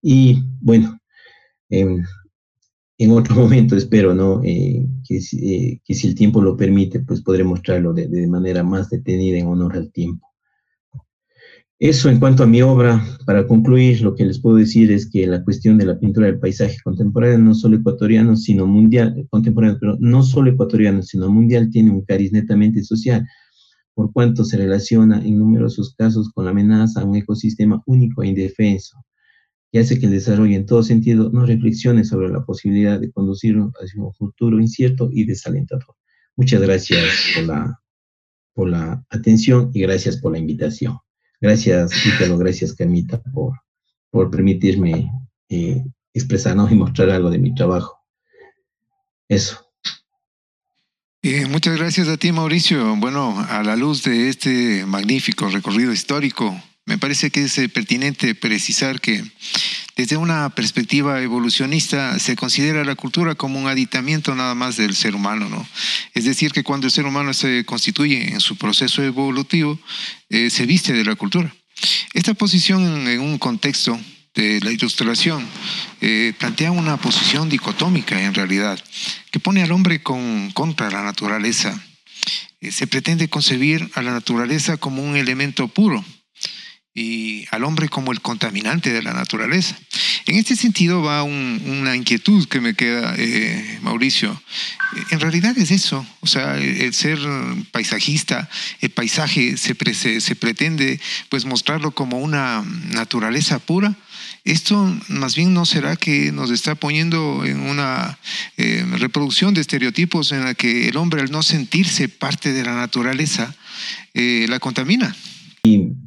[0.03, 0.99] y bueno,
[1.71, 1.87] eh,
[2.99, 4.43] en otro momento espero, ¿no?
[4.43, 8.91] Eh, que, eh, que, si el tiempo lo permite, pues podré mostrarlo de, manera más
[8.91, 10.32] detenida en honor al tiempo.
[11.85, 15.27] Eso en cuanto a mi obra, para concluir, lo que les puedo decir es que
[15.27, 19.97] la cuestión de la pintura del paisaje contemporáneo, no solo ecuatoriano, sino mundial, contemporáneo, pero
[19.99, 23.27] no solo ecuatoriano, sino mundial, tiene un cariz netamente social,
[23.95, 28.29] por cuanto se relaciona en numerosos casos con la amenaza a un ecosistema único e
[28.29, 29.05] indefenso,
[29.73, 33.73] y hace que el desarrollo en todo sentido no reflexione sobre la posibilidad de conducirnos
[33.73, 35.97] hacia un futuro incierto y desalentador.
[36.37, 37.03] Muchas gracias
[37.35, 37.81] por la,
[38.55, 40.99] por la atención y gracias por la invitación.
[41.43, 43.55] Gracias, Ítalo, gracias, Carmita, por,
[44.11, 45.11] por permitirme
[45.49, 45.83] eh,
[46.15, 47.99] expresarnos y mostrar algo de mi trabajo.
[49.29, 49.69] Eso.
[51.23, 52.95] Eh, muchas gracias a ti, Mauricio.
[52.95, 58.37] Bueno, a la luz de este magnífico recorrido histórico me parece que es eh, pertinente
[58.37, 59.25] precisar que
[59.97, 65.15] desde una perspectiva evolucionista se considera la cultura como un aditamiento nada más del ser
[65.15, 65.67] humano, ¿no?
[66.15, 69.79] Es decir, que cuando el ser humano se constituye en su proceso evolutivo,
[70.31, 71.55] eh, se viste de la cultura.
[72.15, 73.99] Esta posición en un contexto
[74.35, 75.47] de la ilustración
[76.01, 78.83] eh, plantea una posición dicotómica en realidad,
[79.31, 81.79] que pone al hombre con, contra la naturaleza.
[82.61, 86.03] Eh, se pretende concebir a la naturaleza como un elemento puro,
[86.95, 89.79] y al hombre como el contaminante de la naturaleza.
[90.27, 94.41] En este sentido va una inquietud que me queda, eh, Mauricio.
[95.11, 97.19] En realidad es eso, o sea, el ser
[97.71, 98.49] paisajista,
[98.81, 101.01] el paisaje se, se, pretende
[101.31, 103.97] pues mostrarlo como una naturaleza pura.
[104.45, 104.77] Esto
[105.09, 108.19] más bien no será que nos está poniendo en una
[108.57, 112.75] eh, reproducción de estereotipos en la que el hombre al no sentirse parte de la
[112.75, 113.55] naturaleza
[114.15, 115.17] eh, la contamina.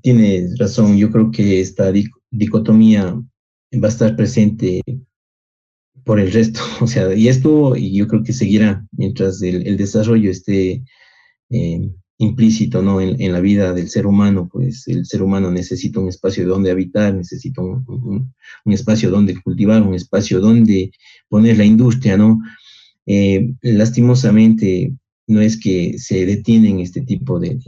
[0.06, 1.92] Tienes razón, yo creo que esta
[2.30, 3.20] dicotomía
[3.74, 4.84] va a estar presente
[6.04, 10.30] por el resto, o sea, y esto y yo creo que seguirá mientras el, desarrollo
[10.30, 10.84] esté
[11.50, 11.90] eh,
[12.20, 13.02] implícito ¿no?
[13.02, 17.16] En, la vida del ser humano, pues el ser humano necesita un espacio donde habitar,
[17.16, 18.32] necesita un,
[18.66, 20.92] espacio donde cultivar, un espacio donde
[21.30, 22.44] poner la industria, ¿no?
[23.08, 24.94] Eh, lastimosamente,
[25.28, 27.60] no es que se detienen este tipo de,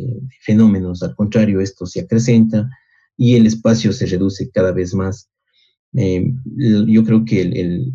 [0.42, 2.70] fenómenos, al contrario, esto se acrecenta
[3.18, 5.30] y el espacio se reduce cada vez más.
[5.94, 6.32] Eh,
[6.88, 7.94] yo creo que el,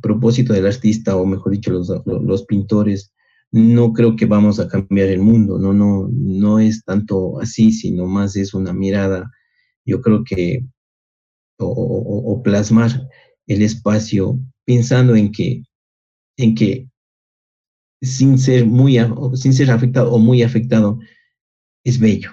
[0.00, 3.12] propósito del artista, o mejor dicho, los, pintores,
[3.52, 8.06] no creo que vamos a cambiar el mundo, no, no, no es tanto así, sino
[8.06, 9.30] más es una mirada,
[9.84, 10.64] yo creo que,
[11.58, 13.08] o, plasmar
[13.46, 15.62] el espacio pensando en que,
[16.36, 16.88] en que
[18.06, 18.98] sin ser muy
[19.34, 20.98] sin ser afectado o muy afectado
[21.84, 22.30] es bello.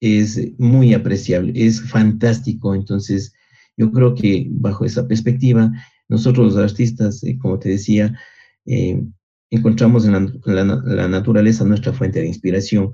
[0.00, 2.74] Es muy apreciable es fantástico.
[2.74, 3.32] Entonces
[3.76, 5.72] yo creo que bajo esa perspectiva
[6.08, 8.18] nosotros los artistas eh, como te decía
[8.66, 9.02] eh,
[9.50, 12.90] encontramos en la, naturaleza nuestra fuente de inspiración.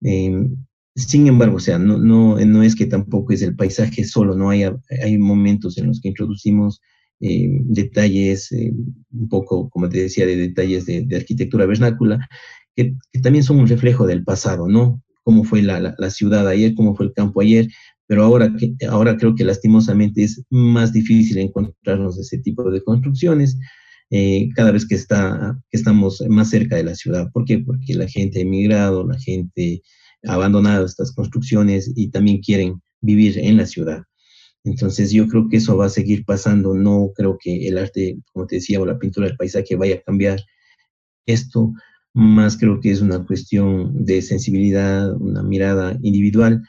[0.00, 0.56] Em,
[0.94, 4.50] sin embargo, o sea, no, no, no es que tampoco es el paisaje solo, no
[4.50, 4.64] hay,
[5.02, 6.80] hay momentos en los que introducimos
[7.20, 8.72] eh, detalles, eh,
[9.10, 12.28] un poco, como te decía, de detalles de, arquitectura vernácula,
[12.76, 15.02] que, también son un reflejo del pasado, ¿no?
[15.24, 17.68] Cómo fue la, ciudad ayer, cómo fue el campo ayer,
[18.06, 23.58] pero ahora, que, ahora creo que lastimosamente es más difícil encontrarnos ese tipo de construcciones.
[24.10, 27.30] Eh, cada vez que, está, que estamos más cerca de la ciudad.
[27.32, 27.58] ¿Por qué?
[27.58, 29.82] Porque la gente ha emigrado, la gente
[30.26, 34.02] ha abandonado estas construcciones y también quieren vivir en la ciudad.
[34.64, 38.46] Entonces yo creo que eso va a seguir pasando, no creo que el arte, como
[38.46, 40.40] te decía, o la pintura del paisaje vaya a cambiar
[41.26, 41.72] esto,
[42.14, 46.62] más creo que es una cuestión de sensibilidad, una mirada individual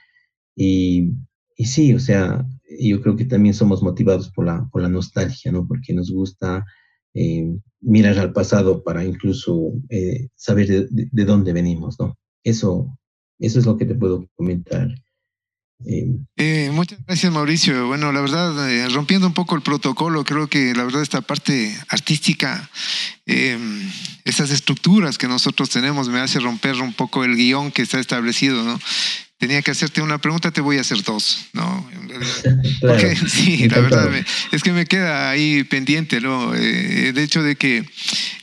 [0.61, 1.13] y,
[1.57, 2.45] sí, o sea,
[2.79, 5.65] yo creo que también somos motivados por la, por la nostalgia, ¿no?
[5.65, 6.65] Porque nos gusta
[7.13, 7.49] eh,
[7.79, 12.17] mirar al pasado para incluso eh, saber de, de, dónde venimos, ¿no?
[12.43, 12.97] Eso,
[13.39, 14.89] eso es lo que te puedo comentar.
[15.85, 17.87] Eh, muchas gracias Mauricio.
[17.87, 21.75] Bueno, la verdad, eh, rompiendo un poco el protocolo, creo que la verdad esta parte
[21.87, 22.69] artística,
[23.25, 23.57] eh,
[24.25, 28.63] esas estructuras que nosotros tenemos me hace romper un poco el guion que está establecido,
[28.63, 28.79] ¿no?
[29.39, 31.89] tenía que hacerte una pregunta, te voy a hacer dos, ¿no?
[32.81, 34.09] Porque, sí, la verdad
[34.51, 36.53] es que me queda ahí pendiente, ¿no?
[36.53, 37.85] Eh, el hecho de que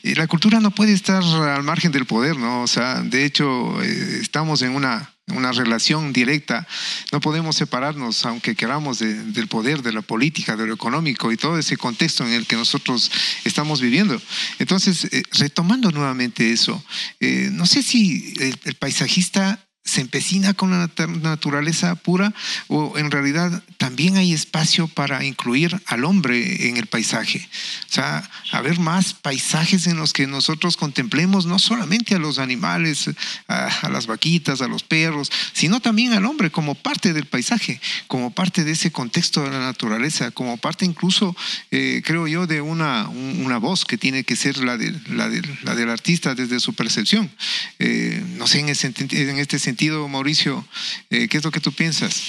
[0.03, 2.63] eh, la cultura no puede estar al margen del poder, ¿no?
[2.63, 6.67] O sea, de hecho, eh, estamos en una, una relación directa,
[7.13, 11.59] no podemos separarnos, aunque queramos, del poder, de la política, de lo económico y todo
[11.59, 13.11] ese contexto en el que nosotros
[13.45, 14.21] estamos viviendo.
[14.59, 16.83] Entonces, retomando nuevamente eso,
[17.21, 18.35] no sé si
[18.65, 20.91] el paisajista se empecina con la
[21.23, 22.35] naturaleza pura
[22.67, 27.49] o en realidad también hay espacio para incluir al hombre en el paisaje.
[27.89, 33.11] O sea, haber más paisajes en los que nosotros contemplemos no solamente a los animales,
[33.47, 38.33] a, las vaquitas, a los perros, sino también al hombre como parte del paisaje, como
[38.33, 41.37] parte de ese contexto de la naturaleza, como parte incluso,
[41.71, 45.31] eh, creo yo, de una, una voz que tiene que ser la, de, la,
[45.63, 47.31] la del artista desde su percepción.
[47.79, 49.76] Eh, no sé, en, ese, en este sentido,
[50.09, 50.65] Mauricio,
[51.11, 52.23] eh, ¿qué es lo que tú piensas?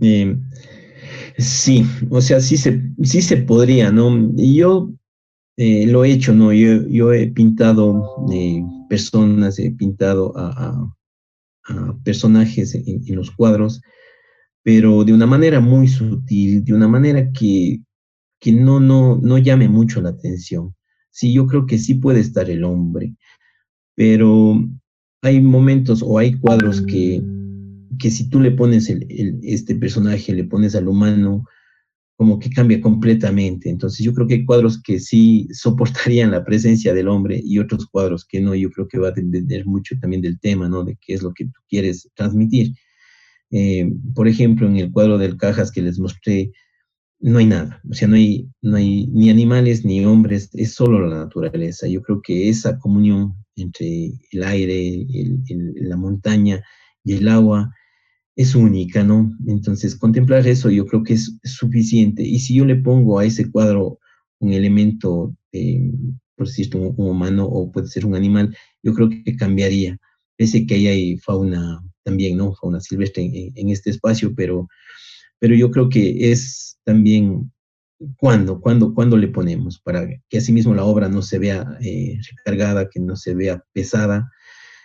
[0.00, 0.36] Eh,
[1.38, 4.34] sí, o sea, sí se, sí se podría, ¿no?
[4.36, 4.92] Yo
[5.56, 6.52] eh, lo he hecho, ¿no?
[6.52, 8.26] Yo, yo he pintado
[8.88, 10.92] personas, he pintado a,
[12.04, 13.80] personajes en, en, los cuadros,
[14.62, 17.80] pero de una manera muy sutil, de una manera que,
[18.40, 20.74] que no, no, no llame mucho la atención.
[21.10, 23.14] Sí, yo creo que sí puede estar el hombre,
[23.94, 24.68] pero
[25.22, 27.22] hay momentos o hay cuadros que,
[27.98, 29.06] que si tú le pones el,
[29.42, 31.44] este personaje, le pones al humano,
[32.16, 33.70] como que cambia completamente.
[33.70, 37.86] Entonces yo creo que hay cuadros que sí soportarían la presencia del hombre y otros
[37.86, 38.54] cuadros que no.
[38.54, 40.84] Yo creo que va a depender mucho también del tema, ¿no?
[40.84, 42.74] De qué es lo que tú quieres transmitir.
[43.52, 46.50] Eh, por ejemplo, en el cuadro del Cajas que les mostré,
[47.22, 51.06] no hay nada, o sea, no hay, no hay ni animales ni hombres, es solo
[51.06, 51.86] la naturaleza.
[51.86, 55.06] Yo creo que esa comunión entre el aire,
[55.76, 56.62] la montaña
[57.04, 57.72] y el agua
[58.36, 59.30] es única, ¿no?
[59.46, 62.22] Entonces, contemplar eso yo creo que es, suficiente.
[62.22, 63.98] Y si yo le pongo a ese cuadro
[64.40, 65.34] un elemento,
[66.36, 69.98] por decirlo, un, humano o puede ser un animal, yo creo que cambiaría.
[70.36, 72.54] Pese que ahí hay fauna también, ¿no?
[72.54, 74.68] Fauna silvestre en, este espacio, pero,
[75.42, 77.50] pero yo creo que es también
[78.16, 82.88] cuándo, cuándo, cuándo le ponemos para que asimismo la obra no se vea eh, recargada,
[82.88, 84.30] que no se vea pesada.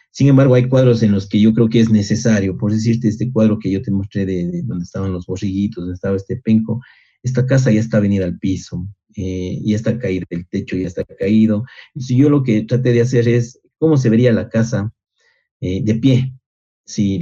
[0.10, 3.32] Sin embargo, hay cuadros en los que yo creo que es necesario, por decirte, este
[3.32, 6.82] cuadro que yo te mostré de, donde estaban los borriguitos, donde estaba este penco,
[7.22, 11.06] esta casa ya está venida al piso, eh, ya está caído, el techo ya está
[11.06, 11.66] caído.
[11.96, 14.92] si yo lo que traté de hacer es cómo se vería la casa
[15.62, 16.34] eh, de pie,
[16.84, 17.22] si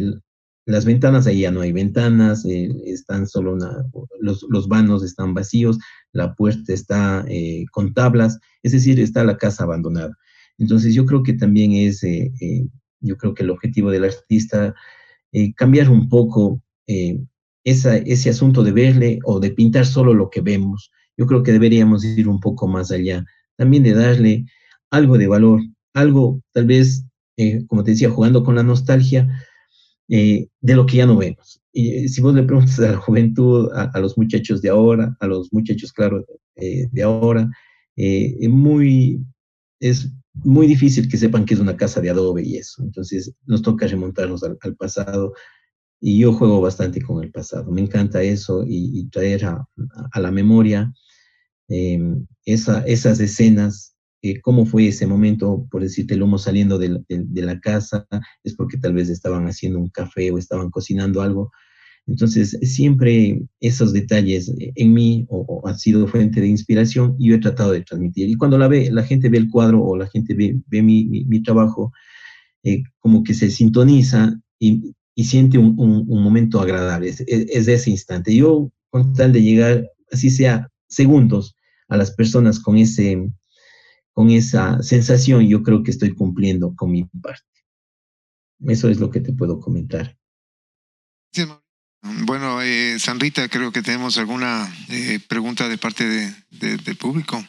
[0.66, 3.86] las ventanas, ahí ya no hay ventanas, eh, están solo una,
[4.20, 5.78] los, vanos están vacíos,
[6.12, 10.18] la puerta está eh, con tablas, es decir, está la casa abandonada.
[10.58, 12.32] Entonces yo creo que también es, eh,
[13.00, 14.74] yo creo que el objetivo del artista,
[15.58, 16.62] cambiar un poco
[17.66, 20.92] ese asunto de verle o de pintar solo lo que vemos.
[21.18, 23.26] Yo creo que deberíamos ir un poco más allá,
[23.58, 24.46] también de darle
[24.90, 25.60] algo de valor,
[25.94, 27.06] algo tal vez,
[27.68, 29.28] como te decía, jugando con la nostalgia,
[30.08, 31.62] eh, de lo que ya no vemos.
[31.74, 35.28] Y eh, si vos le preguntas a la juventud, a, los muchachos de ahora, a
[35.28, 36.24] los muchachos, claro,
[36.56, 37.50] eh, de ahora,
[38.50, 39.26] muy,
[39.80, 42.84] es muy difícil que sepan que es una casa de adobe y eso.
[42.84, 45.34] Entonces nos toca remontarnos al, pasado
[46.00, 47.72] y yo juego bastante con el pasado.
[47.72, 49.68] Me encanta eso y, traer a,
[50.16, 50.94] la memoria
[52.46, 53.95] esa, esas escenas
[54.26, 58.08] eh, cómo fue ese momento, por decirte, el humo saliendo de, la casa,
[58.44, 61.52] es porque tal vez estaban haciendo un café o estaban cocinando algo.
[62.08, 67.40] Entonces, siempre esos detalles en mí o, han sido fuente de inspiración y yo he
[67.40, 68.28] tratado de transmitir.
[68.28, 71.92] Y cuando la ve, la gente ve el cuadro o la gente ve, mi, trabajo,
[72.64, 75.76] eh, como que se sintoniza y, siente un,
[76.08, 77.10] momento agradable.
[77.10, 78.36] Es, es, de ese instante.
[78.36, 81.56] Yo, con tal de llegar, así sea segundos,
[81.90, 83.30] a las personas con ese,
[84.16, 87.44] con esa sensación, yo creo que estoy cumpliendo con mi parte.
[88.66, 90.18] Eso es lo que te puedo comentar.
[92.24, 96.34] Bueno, eh, Sanrita, creo que tenemos alguna eh, pregunta de parte de,
[96.78, 97.44] del público.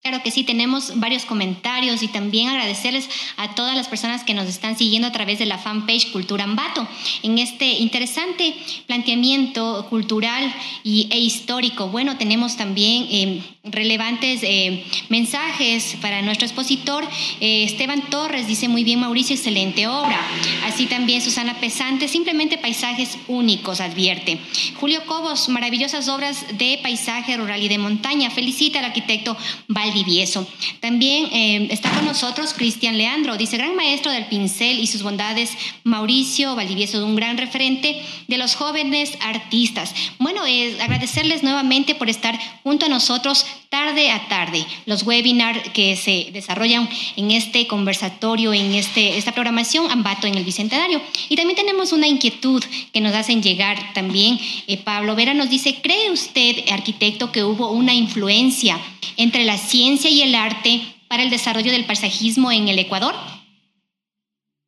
[0.00, 4.46] Claro que sí, tenemos varios comentarios y también agradecerles a todas las personas que nos
[4.46, 6.86] están siguiendo a través de la fanpage Cultura Ambato
[7.22, 8.54] en este interesante
[8.86, 11.88] planteamiento cultural y, e histórico.
[11.88, 17.02] Bueno, tenemos también eh, relevantes eh, mensajes para nuestro expositor.
[17.40, 20.20] Eh, Esteban Torres dice muy bien, Mauricio, excelente obra.
[20.66, 24.38] Así también Susana Pesante, simplemente paisajes únicos, advierte.
[24.74, 28.30] Julio Cobos, maravillosas obras de paisaje rural y de montaña.
[28.30, 29.36] Felicita al arquitecto
[29.68, 30.46] Valdivieso.
[30.80, 35.56] También eh, está con nosotros Cristian Leandro, dice, gran maestro del pincel y sus bondades,
[35.84, 39.94] Mauricio Valdivieso, un gran referente de los jóvenes artistas.
[40.18, 40.42] Bueno,
[40.82, 46.88] agradecerles nuevamente por estar junto a nosotros tarde a tarde, los webinars que se desarrollan
[47.16, 51.00] en este conversatorio, en este, esta programación Ambato en el Bicentenario.
[51.28, 52.62] Y también tenemos una inquietud
[52.92, 54.38] que nos hacen llegar también.
[54.66, 58.78] Eh, Pablo Vera nos dice, ¿cree usted, arquitecto, que hubo una influencia
[59.16, 63.14] entre la ciencia y el arte para el desarrollo del paisajismo en el Ecuador?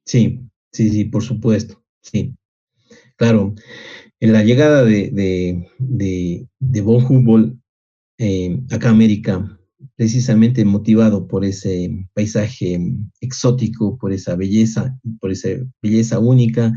[0.04, 0.40] Sí,
[0.72, 2.32] sí, sí, por supuesto, sí.
[3.16, 3.54] Claro,
[4.20, 7.58] en la llegada de, de, de, de von Humboldt
[8.18, 9.58] eh, acá América,
[9.96, 12.80] precisamente motivado por ese paisaje
[13.20, 15.48] exótico, por esa belleza, por esa
[15.82, 16.72] belleza única,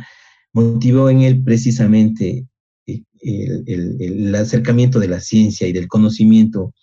[0.54, 2.45] motivó en él precisamente
[2.88, 6.73] eh, el, acercamiento de la ciencia y del conocimiento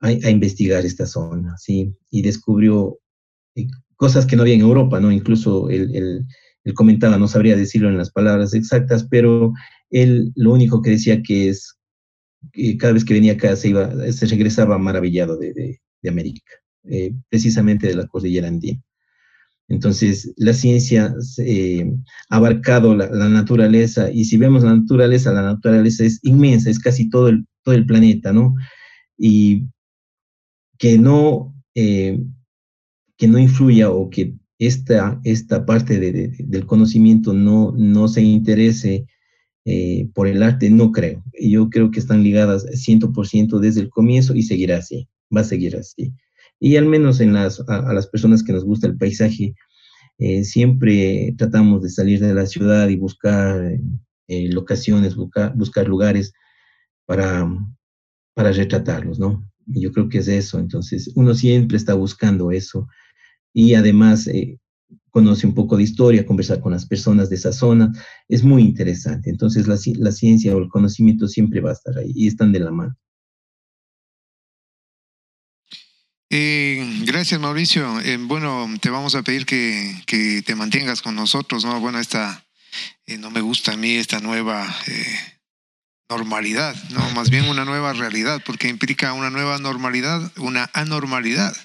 [0.00, 1.94] a, investigar esta zona, ¿sí?
[2.10, 2.98] Y descubrió
[3.54, 3.66] eh,
[3.96, 5.12] cosas que no había en Europa, ¿no?
[5.12, 6.26] Incluso él,
[6.74, 9.52] comentaba, no sabría decirlo en las palabras exactas, pero
[9.90, 11.75] él lo único que decía que es
[12.78, 16.52] cada vez que venía acá se, iba, se regresaba maravillado de, de, América,
[16.84, 18.80] eh, precisamente de la cordillera andina.
[19.68, 21.92] Entonces, la ciencia eh,
[22.30, 27.10] ha abarcado la, naturaleza y si vemos la naturaleza, la naturaleza es inmensa, es casi
[27.10, 28.54] todo el, todo el planeta, ¿no?
[29.18, 29.66] Y
[30.78, 32.20] que no, eh,
[33.16, 39.06] que no influya o que esta, esta parte del conocimiento no, no se interese
[39.68, 41.24] eh, por el arte, no creo.
[41.40, 45.76] Yo creo que están ligadas 100% desde el comienzo y seguirá así, va a seguir
[45.76, 46.12] así.
[46.60, 49.56] Y al menos en las, a, las personas que nos gusta el paisaje,
[50.18, 53.76] eh, siempre tratamos de salir de la ciudad y buscar
[54.28, 56.32] eh, locaciones, buscar, buscar lugares
[57.04, 57.48] para,
[58.34, 59.50] para retratarlos, ¿no?
[59.66, 60.60] Yo creo que es eso.
[60.60, 62.86] Entonces, uno siempre está buscando eso.
[63.52, 64.60] Y además, eh,
[65.10, 67.92] conoce un poco de historia, conversar con las personas de esa zona,
[68.28, 69.30] es muy interesante.
[69.30, 72.60] Entonces la, la ciencia o el conocimiento siempre va a estar ahí y están de
[72.60, 72.96] la mano.
[76.28, 78.00] Eh, gracias Mauricio.
[78.00, 81.80] Eh, bueno, te vamos a pedir que, que, te mantengas con nosotros, ¿no?
[81.80, 82.44] Bueno, esta,
[83.06, 84.66] eh, no me gusta a mí esta nueva
[86.08, 91.56] normalidad, no, más bien una nueva realidad, porque implica una nueva normalidad, una anormalidad.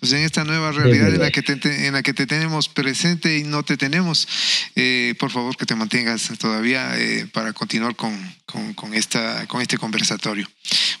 [0.00, 3.36] Entonces, en esta nueva realidad en la que te, en la que te tenemos presente
[3.36, 4.26] y no te tenemos,
[4.74, 9.76] eh, por favor que te mantengas todavía eh, para continuar con, con, esta, con este
[9.76, 10.48] conversatorio.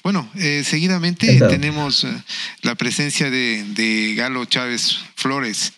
[0.02, 2.06] Bueno, eh, seguidamente tenemos
[2.60, 5.72] la presencia de, de Galo Chávez Flores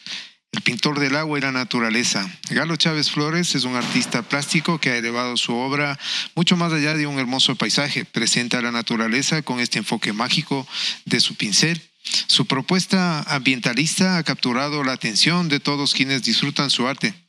[0.51, 2.29] el pintor del agua y la naturaleza.
[2.51, 5.99] Galo Chávez Flores es un artista plástico que ha elevado su obra
[6.35, 8.05] mucho más allá de un hermoso paisaje.
[8.05, 10.69] Presenta la naturaleza con este enfoque mágico
[11.07, 11.81] de su pincel
[12.27, 17.22] su propuesta ambientalista ha capturado la atención de todos quienes disfrutan su arte.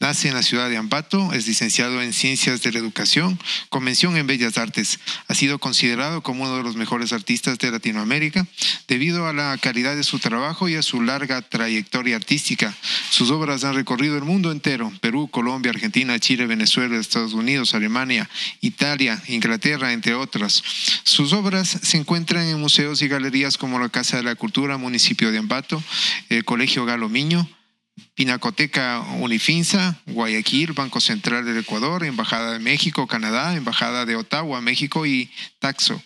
[0.00, 3.38] Nace en la ciudad de Ambato, es licenciado en Ciencias de la Educación,
[3.68, 4.98] convención en Bellas Artes.
[5.28, 8.46] Ha sido considerado como uno de los mejores artistas de Latinoamérica
[8.88, 12.74] debido a la calidad de su trabajo y a su larga trayectoria artística.
[13.10, 18.26] Sus obras han recorrido el mundo entero, Perú, Colombia, Argentina, Chile, Venezuela, Estados Unidos, Alemania,
[18.62, 20.64] Italia, Inglaterra, entre otras.
[21.04, 25.30] Sus obras se encuentran en museos y galerías como la Casa de la Cultura, municipio
[25.30, 25.82] de Ambato,
[26.30, 27.46] el Colegio Galomiño,
[28.14, 35.06] Pinacoteca Unifinsa, Guayaquil, Banco Central del Ecuador, Embajada de México, Canadá, Embajada de Ottawa, México
[35.06, 36.02] y Taxo.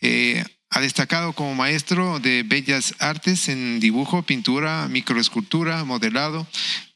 [0.00, 6.48] Eh, ha destacado como maestro de bellas artes en dibujo, pintura, microescultura, modelado,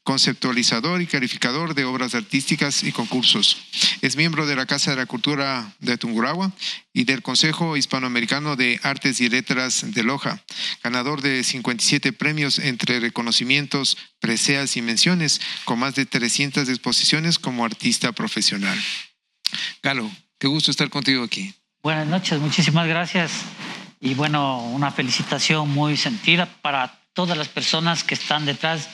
[0.03, 3.55] conceptualizador y calificador de obras artísticas y concursos.
[4.01, 6.51] Es miembro de la Casa de la Cultura de Tungurahua
[6.91, 10.43] y del Consejo Hispanoamericano de Artes y Letras de Loja,
[10.83, 17.63] ganador de 57 premios entre reconocimientos, preseas y menciones, con más de 300 exposiciones como
[17.63, 18.77] artista profesional.
[19.81, 21.53] Galo, qué gusto estar contigo aquí.
[21.81, 23.31] Buenas noches, muchísimas gracias.
[24.01, 28.89] Y bueno, una felicitación muy sentida para todas las personas que están detrás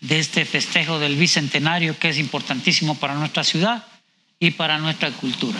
[0.00, 3.86] de este festejo del Bicentenario, que es importantísimo para nuestra ciudad
[4.40, 5.56] y para nuestra cultura.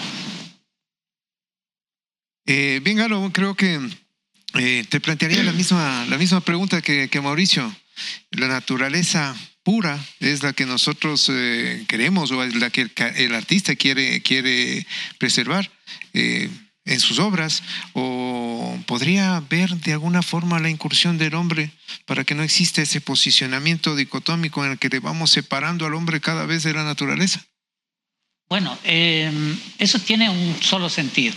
[2.47, 3.81] Eh, bien, Galo, creo que
[4.55, 7.75] eh, te plantearía la misma, la misma pregunta que, Mauricio.
[8.31, 13.77] La naturaleza pura es la que nosotros eh, queremos o es la que el, artista
[13.77, 14.85] quiere, quiere
[15.19, 15.71] preservar.
[16.13, 16.51] Eh,
[16.87, 17.63] en sus obras
[17.93, 21.73] o podría ver de alguna forma la incursión del hombre
[22.07, 26.21] para que no exista ese posicionamiento dicotómico en el que le vamos separando al hombre
[26.21, 27.45] cada vez de la naturaleza?
[28.49, 31.35] Bueno, em, eso tiene un solo sentido,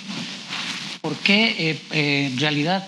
[1.01, 2.87] porque eh, eh, en realidad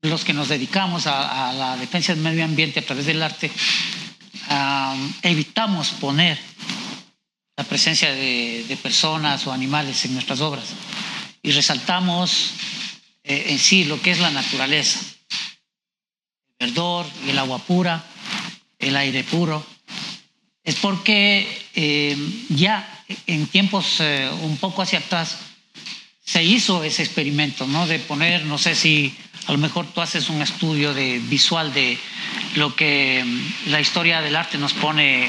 [0.00, 3.50] los que nos dedicamos a, la defensa del medio ambiente a través del arte,
[5.22, 6.38] evitamos poner
[7.56, 10.66] la presencia de, personas o animales en nuestras obras
[11.42, 12.50] y resaltamos
[13.24, 15.00] eh, en sí lo que es la naturaleza,
[16.58, 18.04] el verdor el agua pura,
[18.78, 19.64] el aire puro.
[20.64, 22.16] Es porque eh,
[22.48, 25.38] ya en tiempos eh, un poco hacia atrás
[26.24, 27.86] se hizo ese experimento, ¿no?
[27.86, 29.14] De poner, no sé si
[29.46, 31.98] a lo mejor tú haces un estudio de, visual de
[32.56, 35.28] lo que mm, la historia del arte nos pone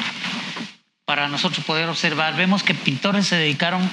[1.08, 3.90] para nosotros poder observar, vemos que pintores se dedicaron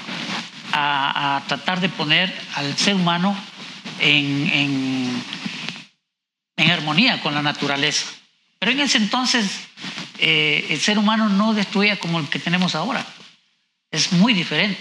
[0.73, 3.39] a, tratar de poner al ser humano
[4.01, 5.23] en,
[6.57, 8.07] armonía con la naturaleza.
[8.59, 9.49] Pero en ese entonces
[10.19, 13.07] eh, el ser humano no destruía como el que tenemos ahora.
[13.93, 14.81] Es muy diferente.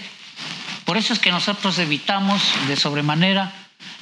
[0.84, 3.52] Por eso es que nosotros evitamos de sobremanera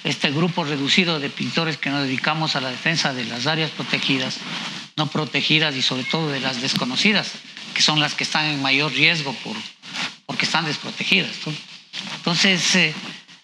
[0.04, 4.38] este grupo reducido de pintores que nos dedicamos a la defensa de las áreas protegidas,
[4.96, 7.32] no protegidas y sobre todo de las desconocidas
[7.74, 9.56] que son las que están en mayor riesgo por,
[10.26, 11.30] porque están desprotegidas.
[12.16, 12.94] Entonces, eh,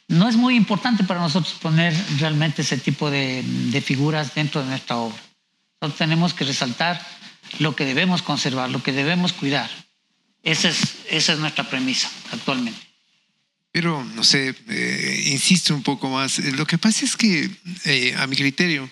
[0.09, 3.45] no es muy importante para nosotros poner realmente ese tipo de,
[3.85, 5.19] figuras dentro de nuestra obra.
[5.81, 7.07] Nosotros tenemos que resaltar
[7.59, 9.71] lo que debemos conservar, lo que debemos cuidar.
[10.43, 12.81] Esa es, esa es nuestra premisa actualmente.
[13.71, 16.39] Pero, no sé, eh, insisto un poco más.
[16.39, 17.51] Lo que pasa es que,
[17.85, 18.91] eh, a mi criterio,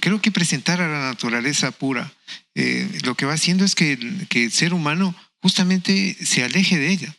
[0.00, 2.12] creo que presentar a la naturaleza pura
[2.54, 7.16] eh, lo que va haciendo es que, el ser humano justamente se aleje de ella.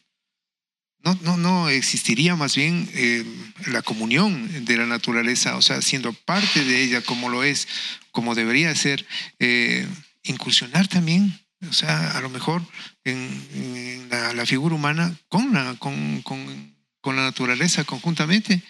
[1.00, 3.26] No, no, no existiría más bien eh,
[3.68, 7.68] la comunión de la naturaleza, o sea, siendo parte de ella como lo es
[8.12, 9.06] como debería ser,
[9.40, 9.86] eh,
[10.24, 11.38] incursionar también,
[11.68, 12.62] o sea, a lo mejor
[13.04, 18.62] en, la, figura humana con la, con, con, con la naturaleza conjuntamente.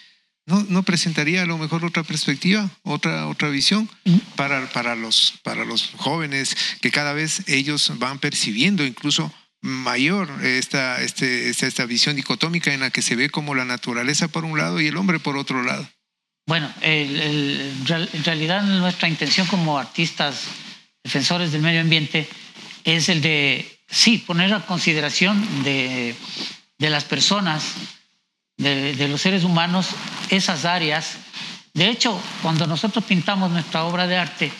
[0.46, 4.16] ¿No, ¿No, presentaría a lo mejor otra perspectiva, otra, otra visión mm.
[4.36, 9.32] para, para, los, para los jóvenes que cada vez ellos van percibiendo incluso
[9.64, 14.44] mayor esta, este, esta, visión dicotómica en la que se ve como la naturaleza por
[14.44, 15.88] un lado y el hombre por otro lado?
[16.46, 17.86] Bueno, en
[18.24, 20.42] realidad nuestra intención como artistas
[21.02, 22.28] defensores del medio ambiente
[22.84, 26.14] es el de, sí, poner a consideración de,
[26.78, 27.64] de las personas,
[28.56, 29.88] de, los seres humanos,
[30.30, 31.16] esas áreas.
[31.72, 34.52] De hecho, cuando nosotros pintamos nuestra obra de arte,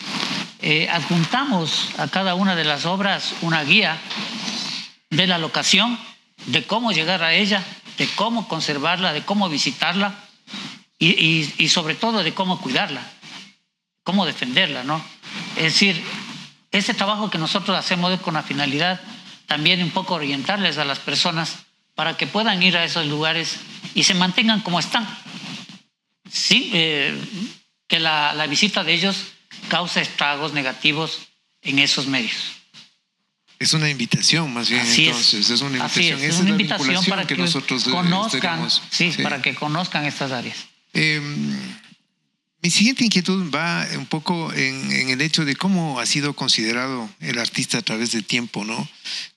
[0.61, 3.97] eh, adjuntamos a cada una de las obras una guía
[5.09, 5.97] de la locación,
[6.47, 7.63] de cómo llegar a ella,
[7.97, 10.15] de cómo conservarla, de cómo visitarla
[10.99, 13.01] y, sobre todo de cómo cuidarla,
[14.03, 15.03] cómo defenderla, ¿no?
[15.55, 16.01] Es decir,
[16.71, 18.99] ese trabajo que nosotros hacemos es con la finalidad
[19.45, 23.59] también un poco orientarles a las personas para que puedan ir a esos lugares
[23.95, 25.07] y se mantengan como están,
[26.31, 27.17] sin eh,
[27.87, 29.15] que la visita de ellos
[29.69, 31.27] cause estragos negativos
[31.61, 32.55] en esos medios.
[33.57, 35.61] Es una invitación más bien entonces, es.
[35.61, 36.21] una invitación.
[36.21, 36.39] Es.
[36.39, 40.57] una invitación para que, nosotros eh, conozcan, sí, para que conozcan estas áreas.
[40.93, 41.57] Em,
[42.65, 47.37] mi siguiente inquietud va un poco en, el hecho de cómo ha sido considerado el
[47.37, 48.89] artista a través del tiempo, ¿no?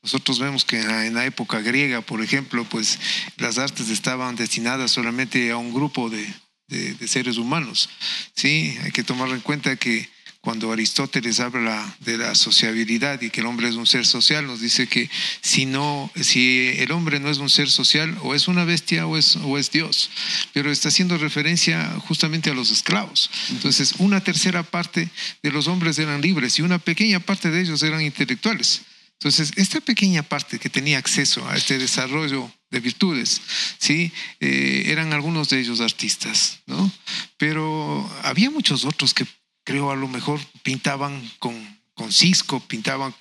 [0.02, 2.98] Nosotros vemos que en la, época griega, por ejemplo, pues
[3.36, 6.26] las artes estaban destinadas solamente a un grupo de,
[6.68, 7.90] de, de seres humanos,
[8.34, 8.78] ¿sí?
[8.82, 10.08] Hay que tomar en cuenta que
[10.40, 14.60] cuando Aristóteles habla de la sociabilidad y que el hombre es un ser social, nos
[14.60, 15.10] dice que
[15.40, 19.16] si, no, si el hombre no es un ser social, o es una bestia o
[19.16, 20.10] es, o es Dios.
[20.52, 23.30] Pero está haciendo referencia justamente a los esclavos.
[23.50, 25.08] Entonces, una tercera parte
[25.42, 28.82] de los hombres eran libres y una pequeña parte de ellos eran intelectuales.
[29.14, 33.40] Entonces, esta pequeña parte que tenía acceso a este desarrollo de virtudes,
[33.78, 34.12] ¿sí?
[34.38, 36.90] Eh, eran algunos de ellos artistas, ¿no?
[37.36, 39.26] Pero había muchos otros que
[39.68, 41.54] creo a lo mejor pintaban con,
[41.92, 43.14] con cisco, pintaban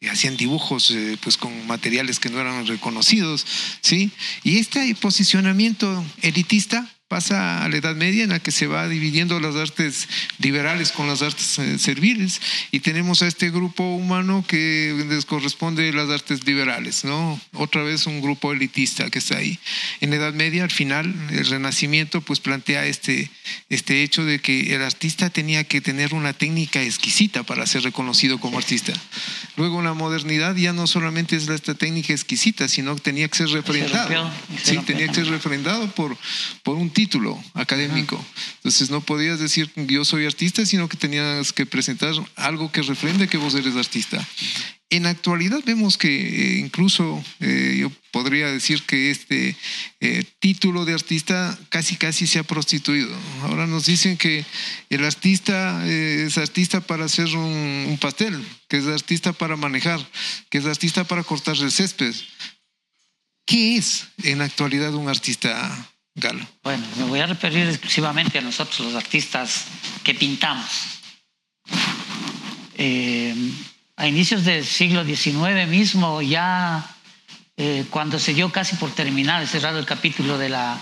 [0.00, 3.44] y hacían dibujos eh, pues con materiales que no eran reconocidos,
[3.82, 4.10] ¿sí?
[4.42, 9.38] Y este posicionamiento elitista pasa a la Edad Media en la que se va dividiendo
[9.38, 10.08] las artes
[10.38, 12.40] liberales con las artes eh, serviles
[12.70, 17.38] y tenemos a este grupo humano que les corresponde las artes liberales, ¿no?
[17.52, 19.58] Otra vez un grupo elitista que está ahí.
[20.00, 23.30] En la Edad Media, al final, el Renacimiento pues plantea este,
[23.68, 28.40] este hecho de que el artista tenía que tener una técnica exquisita para ser reconocido
[28.40, 28.94] como artista.
[29.58, 33.36] Luego en la modernidad ya no solamente es esta técnica exquisita, sino que tenía que
[33.36, 34.32] ser refrendado.
[34.62, 36.16] Sí, tenía que ser refrendado por,
[36.62, 38.24] por un título académico.
[38.58, 43.26] Entonces no podías decir yo soy artista, sino que tenías que presentar algo que refrende
[43.26, 44.24] que vos eres artista.
[44.88, 49.56] En actualidad vemos que eh, incluso eh, yo podría decir que este
[50.00, 53.10] eh, título de artista casi casi se ha prostituido.
[53.42, 54.44] Ahora nos dicen que
[54.88, 59.98] el artista es artista para hacer un, un, pastel, que es artista para manejar,
[60.50, 62.14] que es artista para cortar el césped.
[63.44, 68.80] ¿Qué es en la actualidad un artista bueno, me voy a referir exclusivamente a nosotros
[68.80, 69.64] los artistas
[70.04, 70.68] que pintamos.
[72.76, 73.34] Eh,
[73.96, 76.84] a inicios del siglo XIX mismo, ya
[77.56, 80.76] eh, cuando se dio casi por terminar, cerrado el capítulo de la,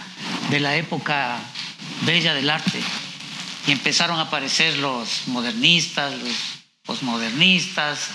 [0.51, 1.39] de la época
[2.03, 2.81] bella del arte,
[3.66, 6.35] y empezaron a aparecer los modernistas, los
[6.85, 8.09] posmodernistas,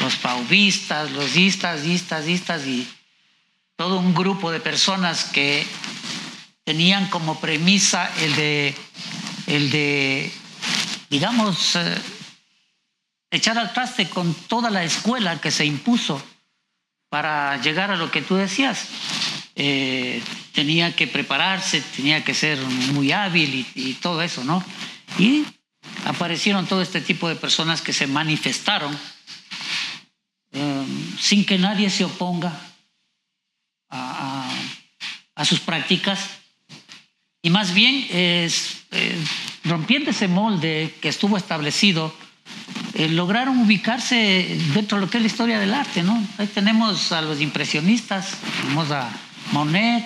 [0.00, 2.86] los pauvistas, los istas, istas, istas, y
[3.76, 5.64] todo un grupo de personas que
[6.68, 8.74] tenían como premisa el de,
[9.46, 10.30] el de
[11.08, 11.98] digamos, eh,
[13.30, 16.22] echar al traste con toda la escuela que se impuso
[17.08, 18.84] para llegar a lo que tú decías.
[19.54, 22.60] Eh, tenía que prepararse, tenía que ser
[22.92, 24.62] muy hábil y, todo eso, ¿no?
[25.18, 25.46] Y
[26.04, 28.94] aparecieron todo este tipo de personas que se manifestaron
[30.52, 30.86] eh,
[31.18, 32.52] sin que nadie se oponga
[33.88, 34.52] a,
[35.34, 36.37] a sus prácticas
[37.42, 39.16] y más bien, es, eh,
[39.64, 42.12] rompiendo ese molde que estuvo establecido,
[42.94, 46.20] eh, lograron ubicarse dentro de lo que es la historia del arte, ¿no?
[46.38, 49.08] Ahí tenemos a los impresionistas, tenemos a
[49.52, 50.04] Monet,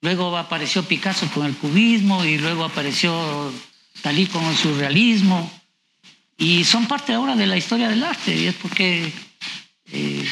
[0.00, 3.52] luego apareció Picasso con el cubismo y luego apareció
[4.02, 5.50] Dalí con el surrealismo.
[6.36, 9.12] Y son parte ahora de la historia del arte, y es porque
[9.92, 10.28] eh,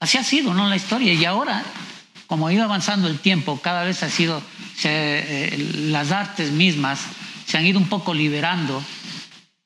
[0.00, 0.68] así ha sido, ¿no?
[0.68, 1.14] La historia.
[1.14, 1.64] Y ahora,
[2.26, 4.42] como ido avanzando el tiempo, cada vez ha sido
[4.88, 7.00] eh, las artes mismas
[7.46, 8.82] se han ido un poco liberando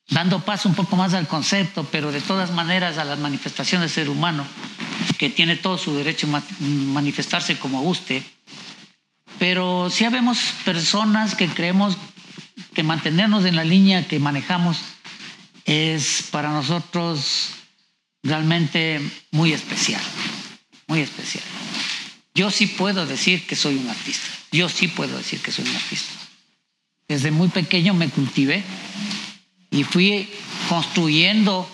[0.09, 4.05] dando paso un poco más al concepto, pero de todas maneras a las manifestaciones del
[4.05, 4.45] ser humano,
[5.17, 8.23] que tiene todo su derecho a manifestarse como guste.
[9.39, 11.97] Pero sí habemos personas que creemos
[12.73, 14.77] que mantenernos en la línea que manejamos
[15.65, 17.49] es para nosotros
[18.23, 19.01] realmente
[19.31, 20.01] muy especial,
[20.87, 21.43] muy especial.
[22.35, 25.75] Yo sí puedo decir que soy un artista, yo sí puedo decir que soy un
[25.75, 26.13] artista.
[27.07, 28.61] Desde muy pequeño me cultivé
[29.71, 30.29] y fui
[30.67, 31.69] construyendo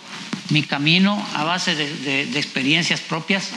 [0.50, 3.48] mi camino a base de, experiencias propias,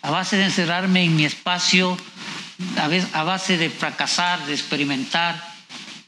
[0.00, 1.98] a base de encerrarme en mi espacio,
[3.12, 5.54] a, base de fracasar, de experimentar,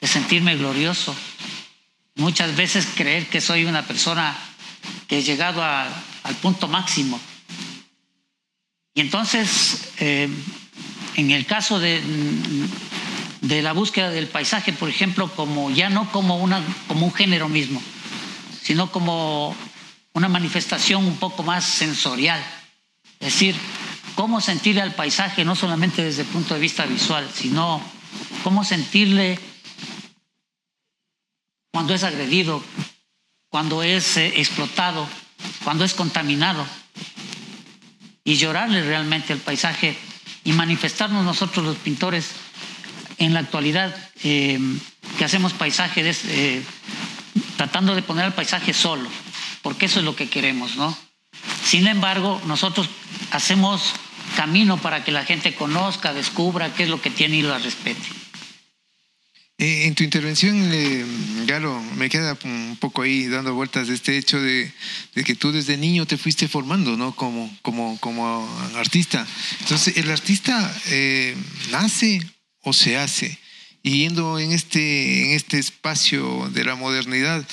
[0.00, 1.14] de sentirme glorioso.
[2.14, 4.36] Muchas veces creer que soy una persona
[5.06, 7.20] que he llegado al punto máximo.
[8.94, 10.28] Y entonces, eh,
[11.16, 12.02] en el caso de,
[13.40, 17.48] de la búsqueda del paisaje, por ejemplo, como ya no como, una, como un género
[17.48, 17.80] mismo,
[18.62, 19.54] sino como
[20.12, 22.44] una manifestación un poco más sensorial.
[23.20, 23.54] Es decir,
[24.14, 27.80] cómo sentirle al paisaje no solamente desde el punto de vista visual, sino
[28.42, 29.38] cómo sentirle
[31.72, 32.62] cuando es agredido,
[33.48, 35.06] cuando es eh, explotado,
[35.64, 36.66] cuando es contaminado,
[38.30, 39.96] y llorarle realmente al paisaje
[40.44, 42.30] y manifestarnos nosotros los pintores
[43.18, 44.56] en la actualidad eh,
[45.18, 46.62] que hacemos paisaje eh,
[47.56, 49.10] tratando de poner al paisaje solo,
[49.62, 50.96] porque eso es lo que queremos, ¿no?
[51.64, 52.88] Sin embargo, nosotros
[53.32, 53.94] hacemos
[54.36, 58.19] camino para que la gente conozca, descubra qué es lo que tiene y lo respete.
[59.62, 60.56] Eh, en tu intervención,
[61.46, 64.72] Galo, me queda un poco ahí dando vueltas de este hecho de,
[65.24, 67.14] que tú desde niño te fuiste formando, ¿no?
[67.14, 69.26] Como, como, como artista.
[69.60, 70.74] Entonces, ¿el artista
[71.70, 72.20] nace
[72.62, 73.38] o se hace.
[73.82, 77.46] Y yendo en este, en este espacio de la modernidad,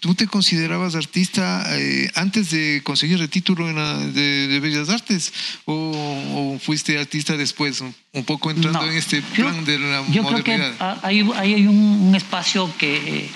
[0.00, 5.32] ¿tú te considerabas artista eh, antes de conseguir el título de, Bellas Artes
[5.64, 10.42] o, fuiste artista después, un, poco entrando en este plan de la yo modernidad?
[10.42, 13.28] Creo que hay, hay un, espacio que,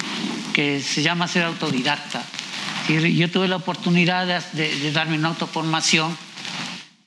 [0.53, 2.25] que se llama ser autodidacta.
[2.89, 6.17] Yo tuve la oportunidad de, de darme una autoformación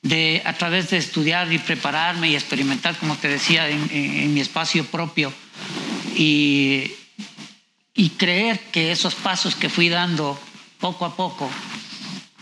[0.08, 4.84] de a través de estudiar y prepararme y experimentar, como te decía, en, mi espacio
[4.84, 5.32] propio
[6.14, 6.90] y,
[7.96, 10.38] y, creer que esos pasos que fui dando
[10.78, 11.50] poco a poco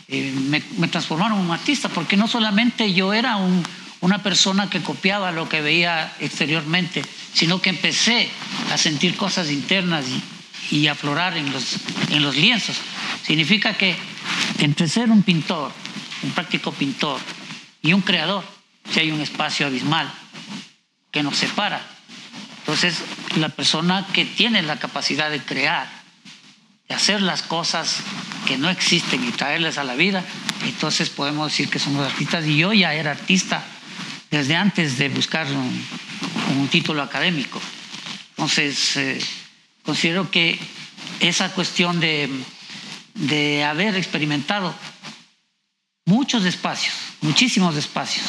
[0.08, 3.38] eh, me, transformaron en un artista, porque no solamente yo era
[4.00, 7.02] una persona que copiaba lo que veía exteriormente,
[7.32, 8.28] sino que empecé
[8.72, 10.04] a sentir cosas internas
[10.70, 11.76] y, y aflorar en los,
[12.10, 12.76] en los lienzos.
[13.22, 13.96] Significa que
[14.58, 15.72] entre ser un pintor,
[16.22, 17.20] un práctico pintor,
[17.84, 18.42] y un creador,
[18.90, 20.10] si hay un espacio abismal
[21.10, 21.93] que nos separa.
[22.64, 23.02] Entonces,
[23.36, 25.86] la persona que tiene la capacidad de crear,
[26.88, 27.98] de hacer las cosas
[28.46, 30.24] que no existen y traerles a la vida,
[30.64, 32.46] entonces podemos decir que somos artistas.
[32.46, 33.62] Y yo ya era artista
[34.30, 37.60] desde antes de buscar un, título académico.
[38.30, 39.20] Entonces, eh,
[39.84, 40.58] considero que
[41.20, 42.30] esa cuestión de,
[43.14, 44.74] de haber experimentado
[46.06, 48.24] muchos espacios, muchísimos espacios,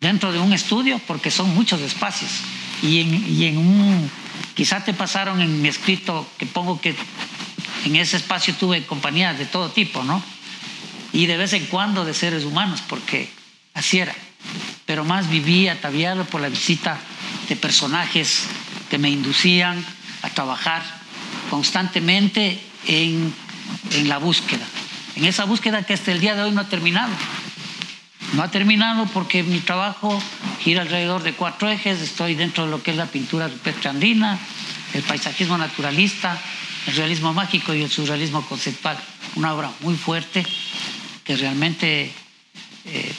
[0.00, 2.30] dentro de un estudio, porque son muchos espacios.
[2.82, 4.10] Y en, y en un,
[4.54, 6.94] quizá te pasaron en mi escrito que pongo que
[7.84, 10.22] en ese espacio tuve compañías de todo tipo, ¿no?
[11.12, 13.30] Y de vez en cuando de seres humanos, porque
[13.74, 14.14] así era.
[14.86, 16.98] Pero más viví ataviado por la visita
[17.48, 18.44] de personajes
[18.90, 19.84] que me inducían
[20.22, 20.82] a trabajar
[21.50, 23.32] constantemente en,
[23.92, 24.66] en la búsqueda
[25.16, 27.12] en esa búsqueda que hasta el día de hoy no ha terminado.
[28.34, 30.20] No ha terminado porque mi trabajo
[30.58, 32.00] gira alrededor de cuatro ejes.
[32.00, 36.36] Estoy dentro de lo que es la pintura rupestre el paisajismo naturalista,
[36.86, 38.98] el realismo mágico y el surrealismo conceptual.
[39.36, 40.44] Una obra muy fuerte
[41.22, 42.12] que realmente
[42.84, 43.14] eh,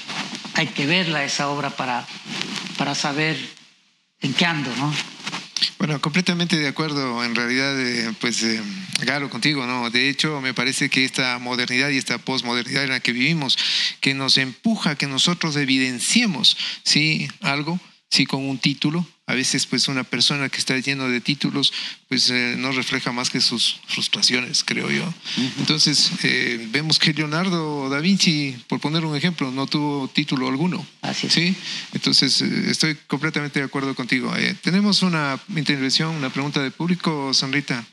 [0.53, 2.05] hay que verla esa obra para,
[2.77, 3.37] para saber
[4.21, 5.14] en qué ando, ¿no?
[5.85, 8.59] Bueno, completamente de acuerdo, en realidad, eh, pues, eh,
[9.01, 9.91] Galo, contigo, ¿no?
[9.91, 13.55] De hecho, me parece que esta modernidad y esta posmodernidad en la que vivimos,
[14.01, 17.27] que nos empuja a que nosotros evidenciemos, ¿sí?
[17.39, 17.79] Algo,
[18.09, 21.73] sí, con un título, a veces pues una persona que está lleno de títulos
[22.07, 25.11] pues eh, no refleja más que sus frustraciones, creo yo.
[25.57, 30.85] Entonces eh, vemos que Leonardo da Vinci, por poner un ejemplo, no tuvo título alguno.
[31.01, 31.55] Así ¿sí?
[31.93, 34.31] Entonces eh, estoy completamente de acuerdo contigo.
[34.61, 37.85] tenemos una intervención, una pregunta de público, Sonrita.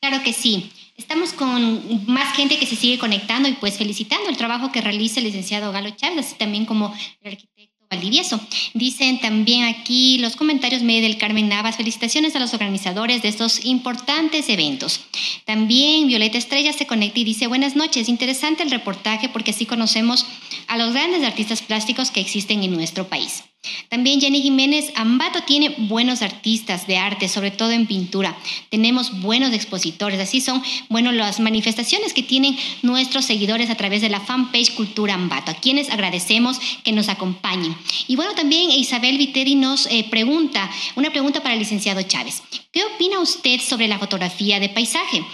[0.00, 0.70] Claro que sí.
[0.98, 5.20] Estamos con más gente que se sigue conectando y pues felicitando el trabajo que realiza
[5.20, 6.92] el licenciado Galo Chávez, así también como
[7.22, 8.38] el arquitecto Valdivieso.
[8.74, 13.64] Dicen también aquí los comentarios medio del Carmen Navas, felicitaciones a los organizadores de estos
[13.64, 15.00] importantes eventos.
[15.46, 20.26] También Violeta Estrella se conecta y dice, buenas noches, interesante el reportaje porque así conocemos
[20.66, 23.44] a los grandes artistas plásticos que existen en nuestro país.
[23.88, 28.36] También Jenny Jiménez, Ambato tiene buenos artistas de arte, sobre todo en pintura.
[28.70, 34.08] Tenemos buenos expositores, así son, bueno, las manifestaciones que tienen nuestros seguidores a través de
[34.08, 37.76] la fanpage Cultura Ambato, a quienes agradecemos que nos acompañen.
[38.06, 42.42] Y bueno, también Isabel Viteri nos eh, pregunta, una pregunta para el licenciado Chávez.
[42.72, 45.24] ¿Qué opina usted sobre la fotografía de paisaje?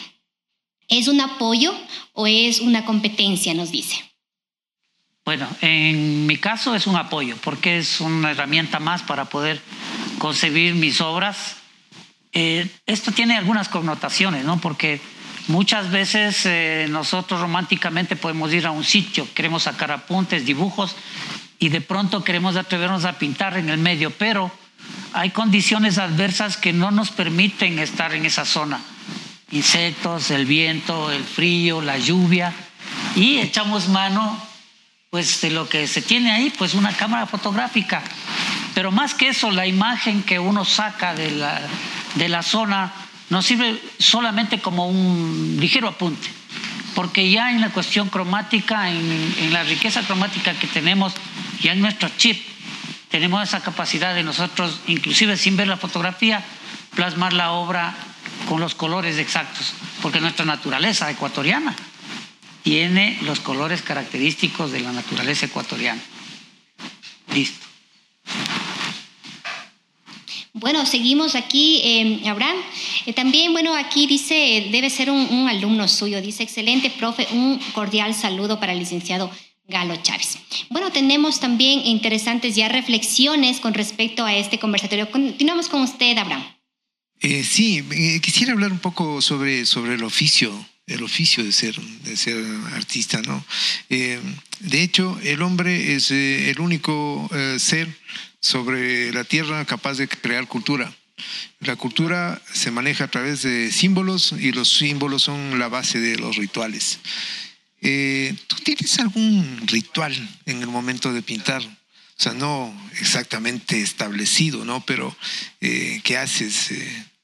[0.89, 1.75] ¿Es un apoyo
[2.13, 3.55] o es una competencia?
[3.55, 4.14] Nos dice.
[5.25, 9.59] Bueno, en mi caso es un apoyo, porque es una herramienta más para poder
[10.19, 11.57] concebir mis obras.
[12.35, 14.61] Eh, esto tiene algunas connotaciones, ¿no?
[14.61, 15.01] Porque
[15.49, 20.95] muchas veces eh, nosotros románticamente podemos ir a un sitio, queremos sacar apuntes, dibujos,
[21.59, 24.51] y de pronto queremos atrevernos a pintar en el medio, pero
[25.15, 28.79] hay condiciones adversas que no nos permiten estar en esa zona.
[29.53, 32.53] Insectos, el viento, el frío, la lluvia,
[33.17, 34.54] y echamos mano
[35.15, 38.03] pues lo que se tiene ahí, pues una cámara fotográfica.
[38.75, 41.61] Pero más que eso, la imagen que uno saca de la,
[42.17, 42.93] de la zona
[43.31, 46.27] no sirve solamente como un ligero apunte,
[46.97, 51.13] porque ya en la cuestión cromática, en, en la riqueza cromática que tenemos,
[51.63, 52.45] ya en nuestro chip,
[53.09, 56.43] tenemos esa capacidad de nosotros, inclusive sin ver la fotografía,
[56.97, 57.95] plasmar la obra
[58.49, 61.73] con los colores exactos, porque nuestra naturaleza ecuatoriana
[62.65, 66.03] tiene los colores característicos de la naturaleza ecuatoriana.
[67.33, 67.65] Listo.
[70.55, 72.57] Bueno, seguimos aquí, eh, Abraham.
[73.05, 77.61] Eh, también, bueno, aquí dice, debe ser un, un, alumno suyo, dice, excelente, profe, un
[77.75, 79.31] cordial saludo para el licenciado
[79.69, 80.39] Galo Chávez.
[80.71, 85.11] Bueno, tenemos también interesantes ya reflexiones con respecto a este conversatorio.
[85.11, 86.45] Continuamos con usted, Abraham.
[87.21, 90.53] Eh, sí, eh, quisiera hablar un poco sobre, sobre el oficio
[90.87, 93.45] el oficio de ser, de ser artista, ¿no?
[93.89, 94.21] Eh,
[94.61, 97.89] de hecho, el hombre es eh, el único eh, ser
[98.41, 100.95] sobre la tierra capaz de crear cultura.
[101.61, 106.17] La cultura se maneja a través de símbolos y los símbolos son la base de
[106.17, 106.99] los rituales.
[107.81, 110.15] ¿Tú tienes algún ritual
[110.47, 111.63] en el momento de pintar?
[111.63, 114.85] O sea, no exactamente establecido, ¿no?
[114.87, 115.15] Pero
[115.61, 116.71] ¿qué haces?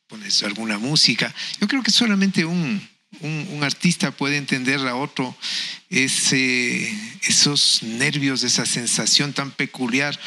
[0.06, 1.34] ¿Pones alguna música?
[1.60, 2.80] Yo creo que solamente un,
[3.20, 5.36] un, artista puede entender a otro
[5.90, 6.90] ese,
[7.22, 10.18] esos nervios, esa sensación tan peculiar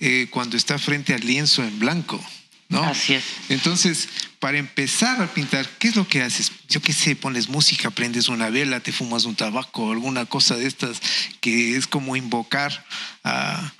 [0.00, 2.22] eh, cuando está frente al lienzo en blanco.
[2.68, 2.82] ¿no?
[2.82, 3.24] Así es.
[3.48, 6.52] Entonces, para empezar a pintar, ¿qué es lo que haces?
[6.68, 10.66] Yo qué sé, pones música, prendes una vela, te fumas un tabaco, alguna cosa de
[10.66, 11.00] estas
[11.40, 12.84] que es como invocar
[13.24, 13.72] a,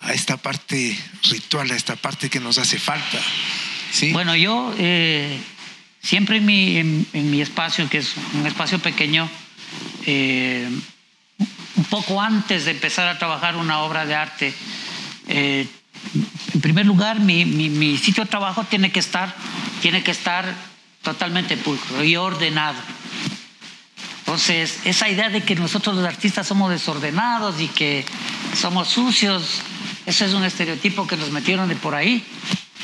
[0.00, 0.96] a esta parte
[1.30, 3.20] ritual, a esta parte que nos hace falta.
[3.92, 4.12] ¿sí?
[4.12, 5.38] Bueno, yo eh,
[6.02, 9.28] Siempre en mi, en, mi espacio, que es un espacio pequeño,
[10.06, 10.68] eh,
[11.76, 14.54] un poco antes de empezar a trabajar una obra de arte,
[15.26, 15.66] eh,
[16.54, 19.34] en primer lugar, mi, mi, mi, sitio de trabajo tiene que estar,
[19.82, 20.44] tiene que estar
[21.02, 22.78] totalmente pulcro y ordenado.
[24.20, 28.04] Entonces, esa idea de que nosotros los artistas somos desordenados y que
[28.54, 29.62] somos sucios,
[30.06, 32.24] eso es un estereotipo que nos metieron de por ahí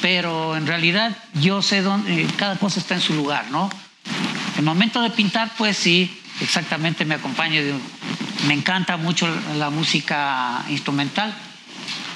[0.05, 3.71] pero en realidad yo sé dónde, eh, cada cosa está en su lugar, ¿no?
[4.59, 7.63] El momento de pintar, pues sí, exactamente me acompaño.
[8.47, 9.27] me encanta mucho
[9.57, 11.35] la música instrumental,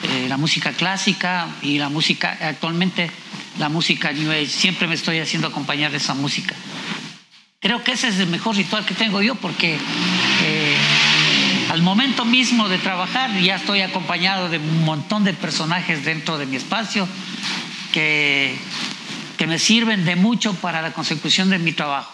[0.03, 3.11] eh, la música clásica y la música, actualmente
[3.59, 4.49] la música New Age.
[4.49, 6.55] Siempre me estoy haciendo acompañar de esa música.
[7.59, 9.79] Creo que ese es el mejor ritual que tengo yo porque
[10.43, 10.77] eh,
[11.71, 16.45] al momento mismo de trabajar ya estoy acompañado de un montón de personajes dentro de
[16.45, 17.09] mi espacio
[17.93, 18.57] que,
[19.37, 22.13] que me sirven de mucho para la consecución de mi trabajo.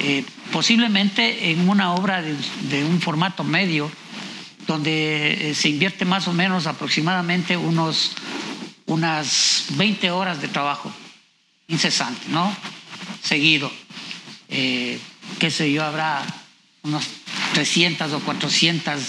[0.00, 2.36] Eh, posiblemente en una obra de,
[2.70, 3.90] de, un formato medio,
[4.66, 8.12] donde eh, se invierte más o menos aproximadamente unos,
[8.86, 10.92] unas 20 horas de trabajo
[11.68, 12.54] incesante, ¿no?
[13.22, 13.72] Seguido.
[14.48, 14.98] Eh,
[15.38, 16.22] qué sé yo, habrá
[16.82, 17.06] unos
[17.54, 19.00] 300 o 400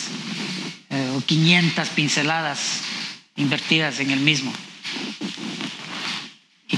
[0.90, 2.82] eh, o 500 pinceladas
[3.36, 4.52] invertidas en el mismo.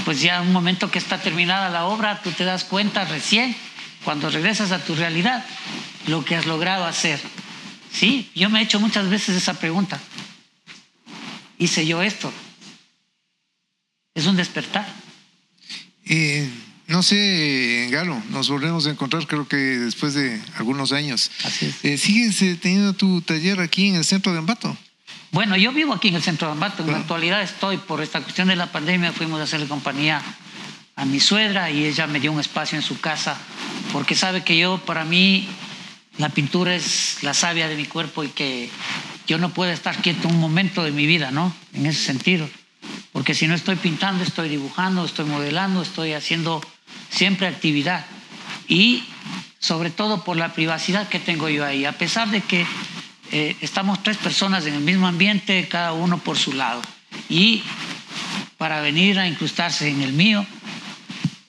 [0.04, 3.54] Pues ya un momento que está terminada la obra, tú te das cuenta recién,
[4.04, 5.44] cuando regresas a tu realidad,
[6.06, 7.20] lo que has logrado hacer.
[7.92, 10.00] Sí, yo me he hecho muchas veces esa pregunta.
[11.58, 12.32] ¿Hice yo esto?
[14.14, 14.86] Es un despertar.
[16.04, 16.50] Eh,
[16.88, 21.30] no sé, Galo, nos volvemos a encontrar creo que después de algunos años.
[21.44, 21.84] Así es.
[21.84, 24.76] Eh, ¿Sigues eh, teniendo tu taller aquí en el centro de Ambato?
[25.32, 26.82] Bueno, yo vivo aquí en el centro de Ambato.
[26.82, 30.20] En la actualidad estoy, por esta cuestión de la pandemia, fuimos a hacerle compañía
[30.94, 33.38] a mi suegra y ella me dio un espacio en su casa
[33.94, 35.48] porque sabe que yo, para mí,
[36.18, 38.68] la pintura es la savia de mi cuerpo y que
[39.26, 41.54] yo no puedo estar quieto un momento de mi vida, ¿no?
[41.72, 42.46] En ese sentido.
[43.12, 46.60] Porque si no estoy pintando, estoy dibujando, estoy modelando, estoy haciendo
[47.08, 48.04] siempre actividad.
[48.68, 49.04] Y
[49.60, 51.86] sobre todo por la privacidad que tengo yo ahí.
[51.86, 52.66] A pesar de que
[53.32, 56.82] eh, estamos tres personas en el mismo ambiente, cada uno por su lado.
[57.28, 57.62] Y
[58.58, 60.46] para venir a incrustarse en el mío,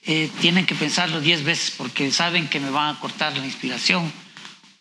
[0.05, 4.11] eh, tienen que pensarlo diez veces porque saben que me van a cortar la inspiración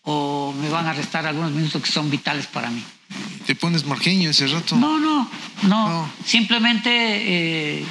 [0.05, 2.83] o me van a restar algunos minutos que son vitales para mí.
[3.47, 4.77] ¿Te pones marqueño ese rato?
[4.77, 5.29] No, no,
[5.63, 6.11] no.
[6.25, 7.85] Simplemente eh,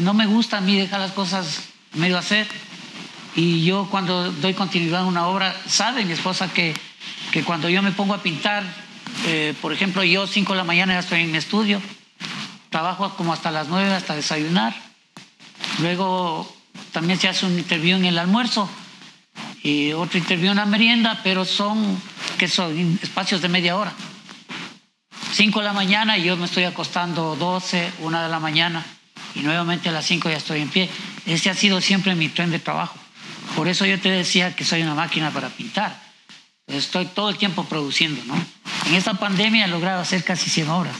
[0.00, 1.60] no me gusta a mí dejar las cosas
[1.94, 2.46] medio hacer.
[3.34, 6.74] Y yo cuando doy continuidad a una obra, sabe mi esposa que,
[7.32, 8.62] que cuando yo me pongo a pintar,
[9.26, 11.80] eh, por ejemplo, yo cinco de la mañana ya estoy en mi estudio,
[12.68, 14.74] trabajo como hasta las nueve, hasta desayunar.
[15.80, 16.54] Luego
[16.92, 18.68] también se hace un interview en el almuerzo
[19.62, 22.00] y otro interview en la merienda, pero son,
[22.38, 23.92] que son espacios de media hora.
[25.32, 28.84] Cinco de la mañana y yo me estoy acostando 12, una de la mañana
[29.34, 30.90] y nuevamente a las cinco ya estoy en pie.
[31.24, 32.96] Ese ha sido siempre mi tren de trabajo.
[33.56, 36.11] Por eso yo te decía que soy una máquina para pintar.
[36.72, 38.34] Estoy todo el tiempo produciendo, ¿no?
[38.86, 40.96] En esta pandemia he logrado hacer casi 100 obras.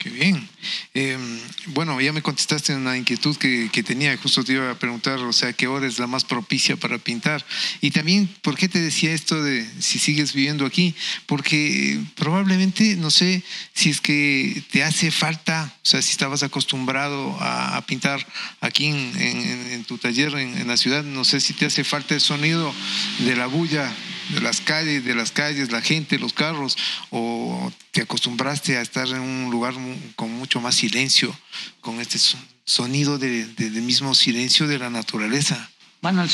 [0.00, 0.48] Qué bien.
[0.94, 5.18] Em, bueno, ya me contestaste una inquietud que, que, tenía, justo te iba a preguntar,
[5.18, 7.44] o sea, ¿qué hora es la más propicia para pintar?
[7.82, 10.94] Y también, ¿por qué te decía esto de si sigues viviendo aquí?
[11.26, 13.42] Porque probablemente, no sé,
[13.74, 18.26] si es que te hace falta, o sea, si estabas acostumbrado a, pintar
[18.60, 22.20] aquí en tu taller en, en la ciudad, no sé si te hace falta el
[22.22, 22.72] sonido
[23.18, 23.92] de la bulla
[24.34, 26.76] de las calles, de las calles, la gente, los carros,
[27.10, 29.74] o te acostumbraste a estar en un lugar
[30.16, 31.36] con mucho más silencio,
[31.80, 32.18] con este
[32.64, 35.70] sonido del de, mismo silencio de la naturaleza?
[36.02, 36.30] Bueno, el,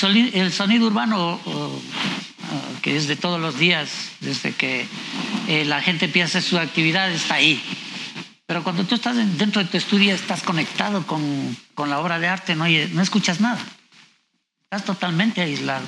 [0.53, 1.41] sonido, urbano,
[2.83, 3.89] que es de todos los días,
[4.21, 4.87] desde que
[5.49, 7.61] eh, la gente empieza su actividad, está ahí.
[8.47, 12.29] Pero cuando tú estás dentro de tu estudio, estás conectado con, con la obra de
[12.29, 13.59] arte, no, no escuchas nada.
[14.65, 15.87] Estás totalmente aislado.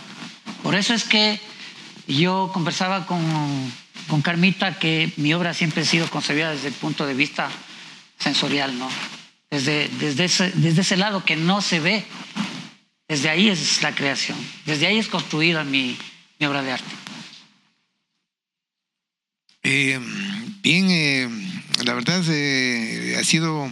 [0.63, 1.41] Por eso es que
[2.15, 3.23] yo conversaba con,
[4.09, 7.51] con Carmita que mi obra siempre ha sido concebida desde el punto de vista
[8.19, 8.89] sensorial, ¿no?
[9.51, 12.05] Desde, desde, ese, desde ese lado que no se ve,
[13.07, 14.37] desde ahí es la creación,
[14.67, 15.97] desde ahí es construida mi,
[16.39, 16.95] mi obra de arte.
[19.63, 20.01] Eh,
[20.63, 21.29] bien, eh,
[21.85, 23.71] la verdad eh, ha sido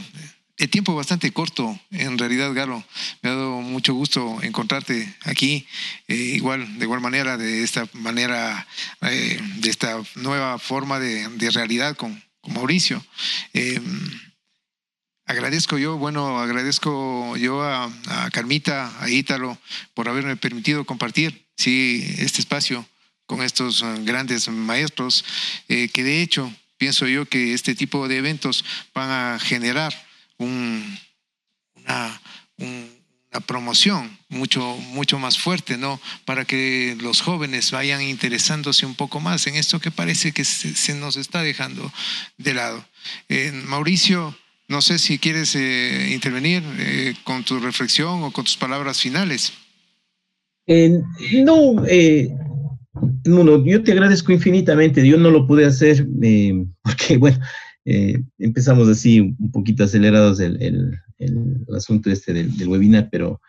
[0.59, 2.83] el tiempo bastante corto, en realidad, Galo.
[3.21, 5.67] Me ha dado mucho gusto encontrarte aquí,
[6.09, 8.67] eh, igual, de igual manera, de esta manera,
[9.03, 13.05] eh, de esta nueva forma de, realidad con, Mauricio.
[13.53, 13.81] Eh,
[15.27, 17.91] agradezco yo, bueno, agradezco yo a,
[18.33, 19.59] Carmita, a Ítalo,
[19.95, 22.87] por haberme permitido compartir, sí, este espacio
[23.27, 25.25] con estos grandes maestros,
[25.67, 30.06] que de hecho pienso yo que este tipo de eventos van a generar
[30.39, 30.99] un,
[31.75, 32.21] una,
[32.59, 32.91] un,
[33.33, 36.01] una, promoción mucho, mucho más fuerte, ¿no?
[36.25, 40.75] Para que los jóvenes vayan interesándose un poco más en esto que parece que se,
[40.75, 41.93] se nos está dejando
[42.39, 42.85] de lado.
[43.29, 44.35] Eh, Mauricio,
[44.69, 49.53] no sé si quieres eh, intervenir eh, con tu reflexión o con tus palabras finales.
[53.25, 55.07] no, no, yo te agradezco infinitamente.
[55.07, 56.05] Yo no lo pude hacer
[56.83, 57.39] porque, bueno,
[57.89, 63.41] eh, empezamos así un poquito acelerados el, el, el asunto este del, del, webinar, pero,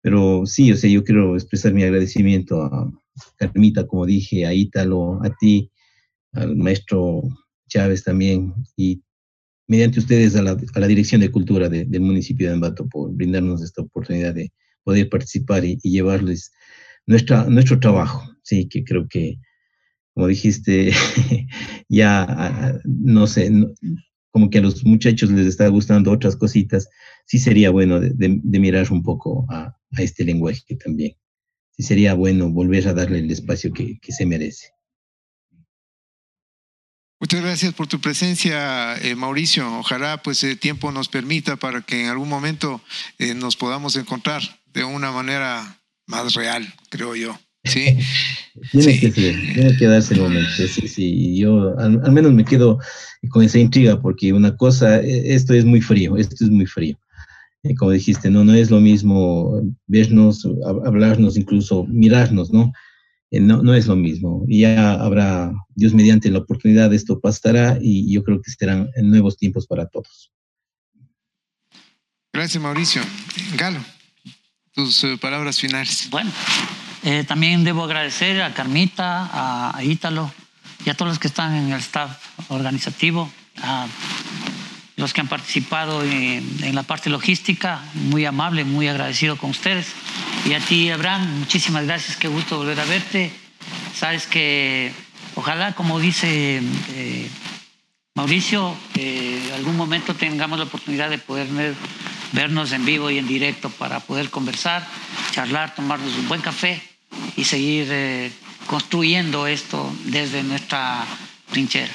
[0.00, 2.88] pero sí, o sea, yo quiero expresar mi agradecimiento a
[3.36, 5.72] Carmita, como dije, a Ítalo, a ti,
[6.34, 7.22] al maestro
[7.68, 9.02] Chávez también, y
[9.66, 13.12] mediante ustedes a la, a la Dirección de Cultura de, del municipio de Ambato por
[13.12, 14.52] brindarnos esta oportunidad de
[14.84, 16.52] poder participar y, y llevarles
[17.06, 19.38] nuestra, nuestro trabajo, sí, que creo que
[20.14, 20.92] como dijiste,
[21.88, 23.74] ya, no sé, no,
[24.34, 26.88] como que a los muchachos les está gustando otras cositas,
[27.24, 31.16] sí sería bueno de, mirar un poco a, este lenguaje también.
[31.76, 34.70] Sí sería bueno volver a darle el espacio que, se merece.
[37.20, 39.78] Muchas gracias por tu presencia, eh, Mauricio.
[39.78, 42.82] Ojalá pues el tiempo nos permita para que en algún momento
[43.18, 44.42] eh, nos podamos encontrar
[44.72, 47.38] de una manera más real, creo yo.
[47.64, 47.98] Sí.
[48.72, 49.00] tiene, sí.
[49.00, 50.50] Que ser, tiene que darse el momento.
[50.56, 51.36] Sí, sí.
[51.36, 52.78] Yo al, al, menos me quedo
[53.30, 56.98] con esa intriga porque una cosa, e, esto es muy frío, esto es muy frío.
[57.62, 60.46] Eh, como dijiste, no, no es lo mismo vernos,
[60.84, 62.72] hablarnos, incluso mirarnos, ¿no?
[63.34, 64.44] eh, no, no es lo mismo.
[64.48, 69.66] Ya habrá, Dios mediante la oportunidad, esto pasará y yo creo que serán nuevos tiempos
[69.66, 70.30] para todos.
[72.32, 73.02] Gracias, Mauricio.
[73.56, 73.80] Galo,
[74.72, 76.08] tus eh, palabras finales.
[76.10, 76.30] Bueno,
[77.06, 79.28] eh, también debo agradecer a Carmita,
[79.76, 80.32] a, Ítalo
[80.86, 82.16] y a todos los que están en el staff
[82.48, 83.30] organizativo,
[83.60, 83.86] a
[84.96, 89.88] los que han participado en, en, la parte logística, muy amable, muy agradecido con ustedes.
[90.46, 93.30] Y a ti, Abraham, muchísimas gracias, qué gusto volver a verte.
[93.94, 94.90] Sabes que
[95.34, 96.62] ojalá, como dice
[96.94, 97.28] eh,
[98.14, 101.48] Mauricio, eh, algún momento tengamos la oportunidad de poder
[102.32, 104.86] vernos en vivo y en directo para poder conversar,
[105.32, 106.93] charlar, tomarnos un buen café
[107.36, 108.30] y seguir eh,
[108.66, 111.06] construyendo esto desde nuestra
[111.50, 111.92] trinchera.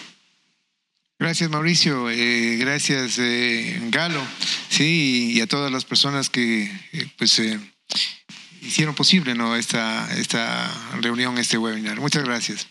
[1.18, 4.22] Gracias Mauricio, eh, gracias eh, Galo,
[4.70, 6.72] sí, y a todas las personas que
[7.18, 7.42] pues
[8.62, 9.56] hicieron posible ¿no?
[9.56, 10.72] esta, esta
[11.02, 12.00] reunión, este webinar.
[12.00, 12.68] Muchas gracias.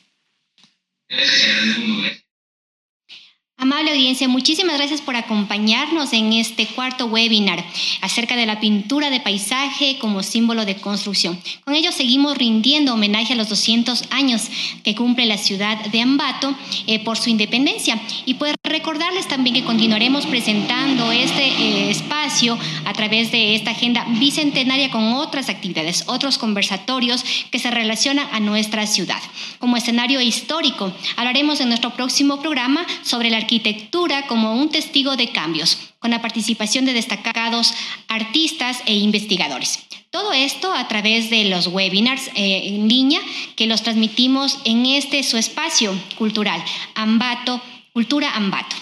[3.61, 7.65] Amable audiencia, muchísimas gracias por acompañarnos en este cuarto webinar
[8.03, 11.37] acerca de la pintura de paisaje como símbolo de construcción.
[11.65, 14.49] Con ello seguimos rindiendo homenaje a los 200 años
[14.85, 16.55] que cumple la ciudad de Ambato
[16.87, 18.01] eh, por su independencia.
[18.27, 24.07] Y pues recordarles también que continuaremos presentando este eh, espacio a través de esta agenda
[24.21, 29.21] bicentenaria con otras actividades, otros conversatorios que se relacionan a nuestra ciudad.
[29.59, 35.33] Como escenario histórico, hablaremos en nuestro próximo programa sobre la arquitectura como un testigo de
[35.33, 37.73] cambios, con la participación de destacados
[38.07, 39.79] artistas e investigadores.
[40.11, 43.21] Todo esto a través de los webinars eh, en línea
[43.57, 46.63] que los transmitimos en este su espacio cultural,
[46.95, 47.63] Ambato,
[47.95, 48.77] Cultura Ambato.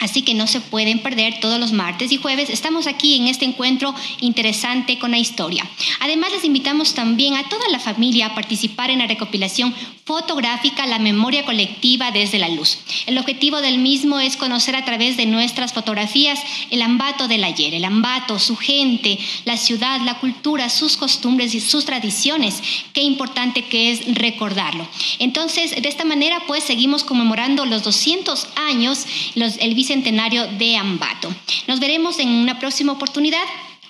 [0.00, 2.50] Así que no se pueden perder todos los martes y jueves.
[2.50, 5.68] Estamos aquí en este encuentro interesante con la historia.
[6.00, 9.74] Además, les invitamos también a toda la familia a participar en la recopilación
[10.04, 12.78] fotográfica La memoria colectiva desde la luz.
[13.06, 16.40] El objetivo del mismo es conocer a través de nuestras fotografías
[16.70, 21.60] el Ambato del ayer, el Ambato, su gente, la ciudad, la cultura, sus costumbres y
[21.60, 22.60] sus tradiciones.
[22.92, 24.88] Qué importante que es recordarlo.
[25.20, 31.34] Entonces, de esta manera, pues seguimos conmemorando los 200 años, los, el bicentenario de Ambato.
[31.66, 33.42] Nos veremos en una próxima oportunidad.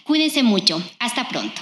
[0.03, 0.83] Cuídense mucho.
[0.99, 1.61] Hasta pronto.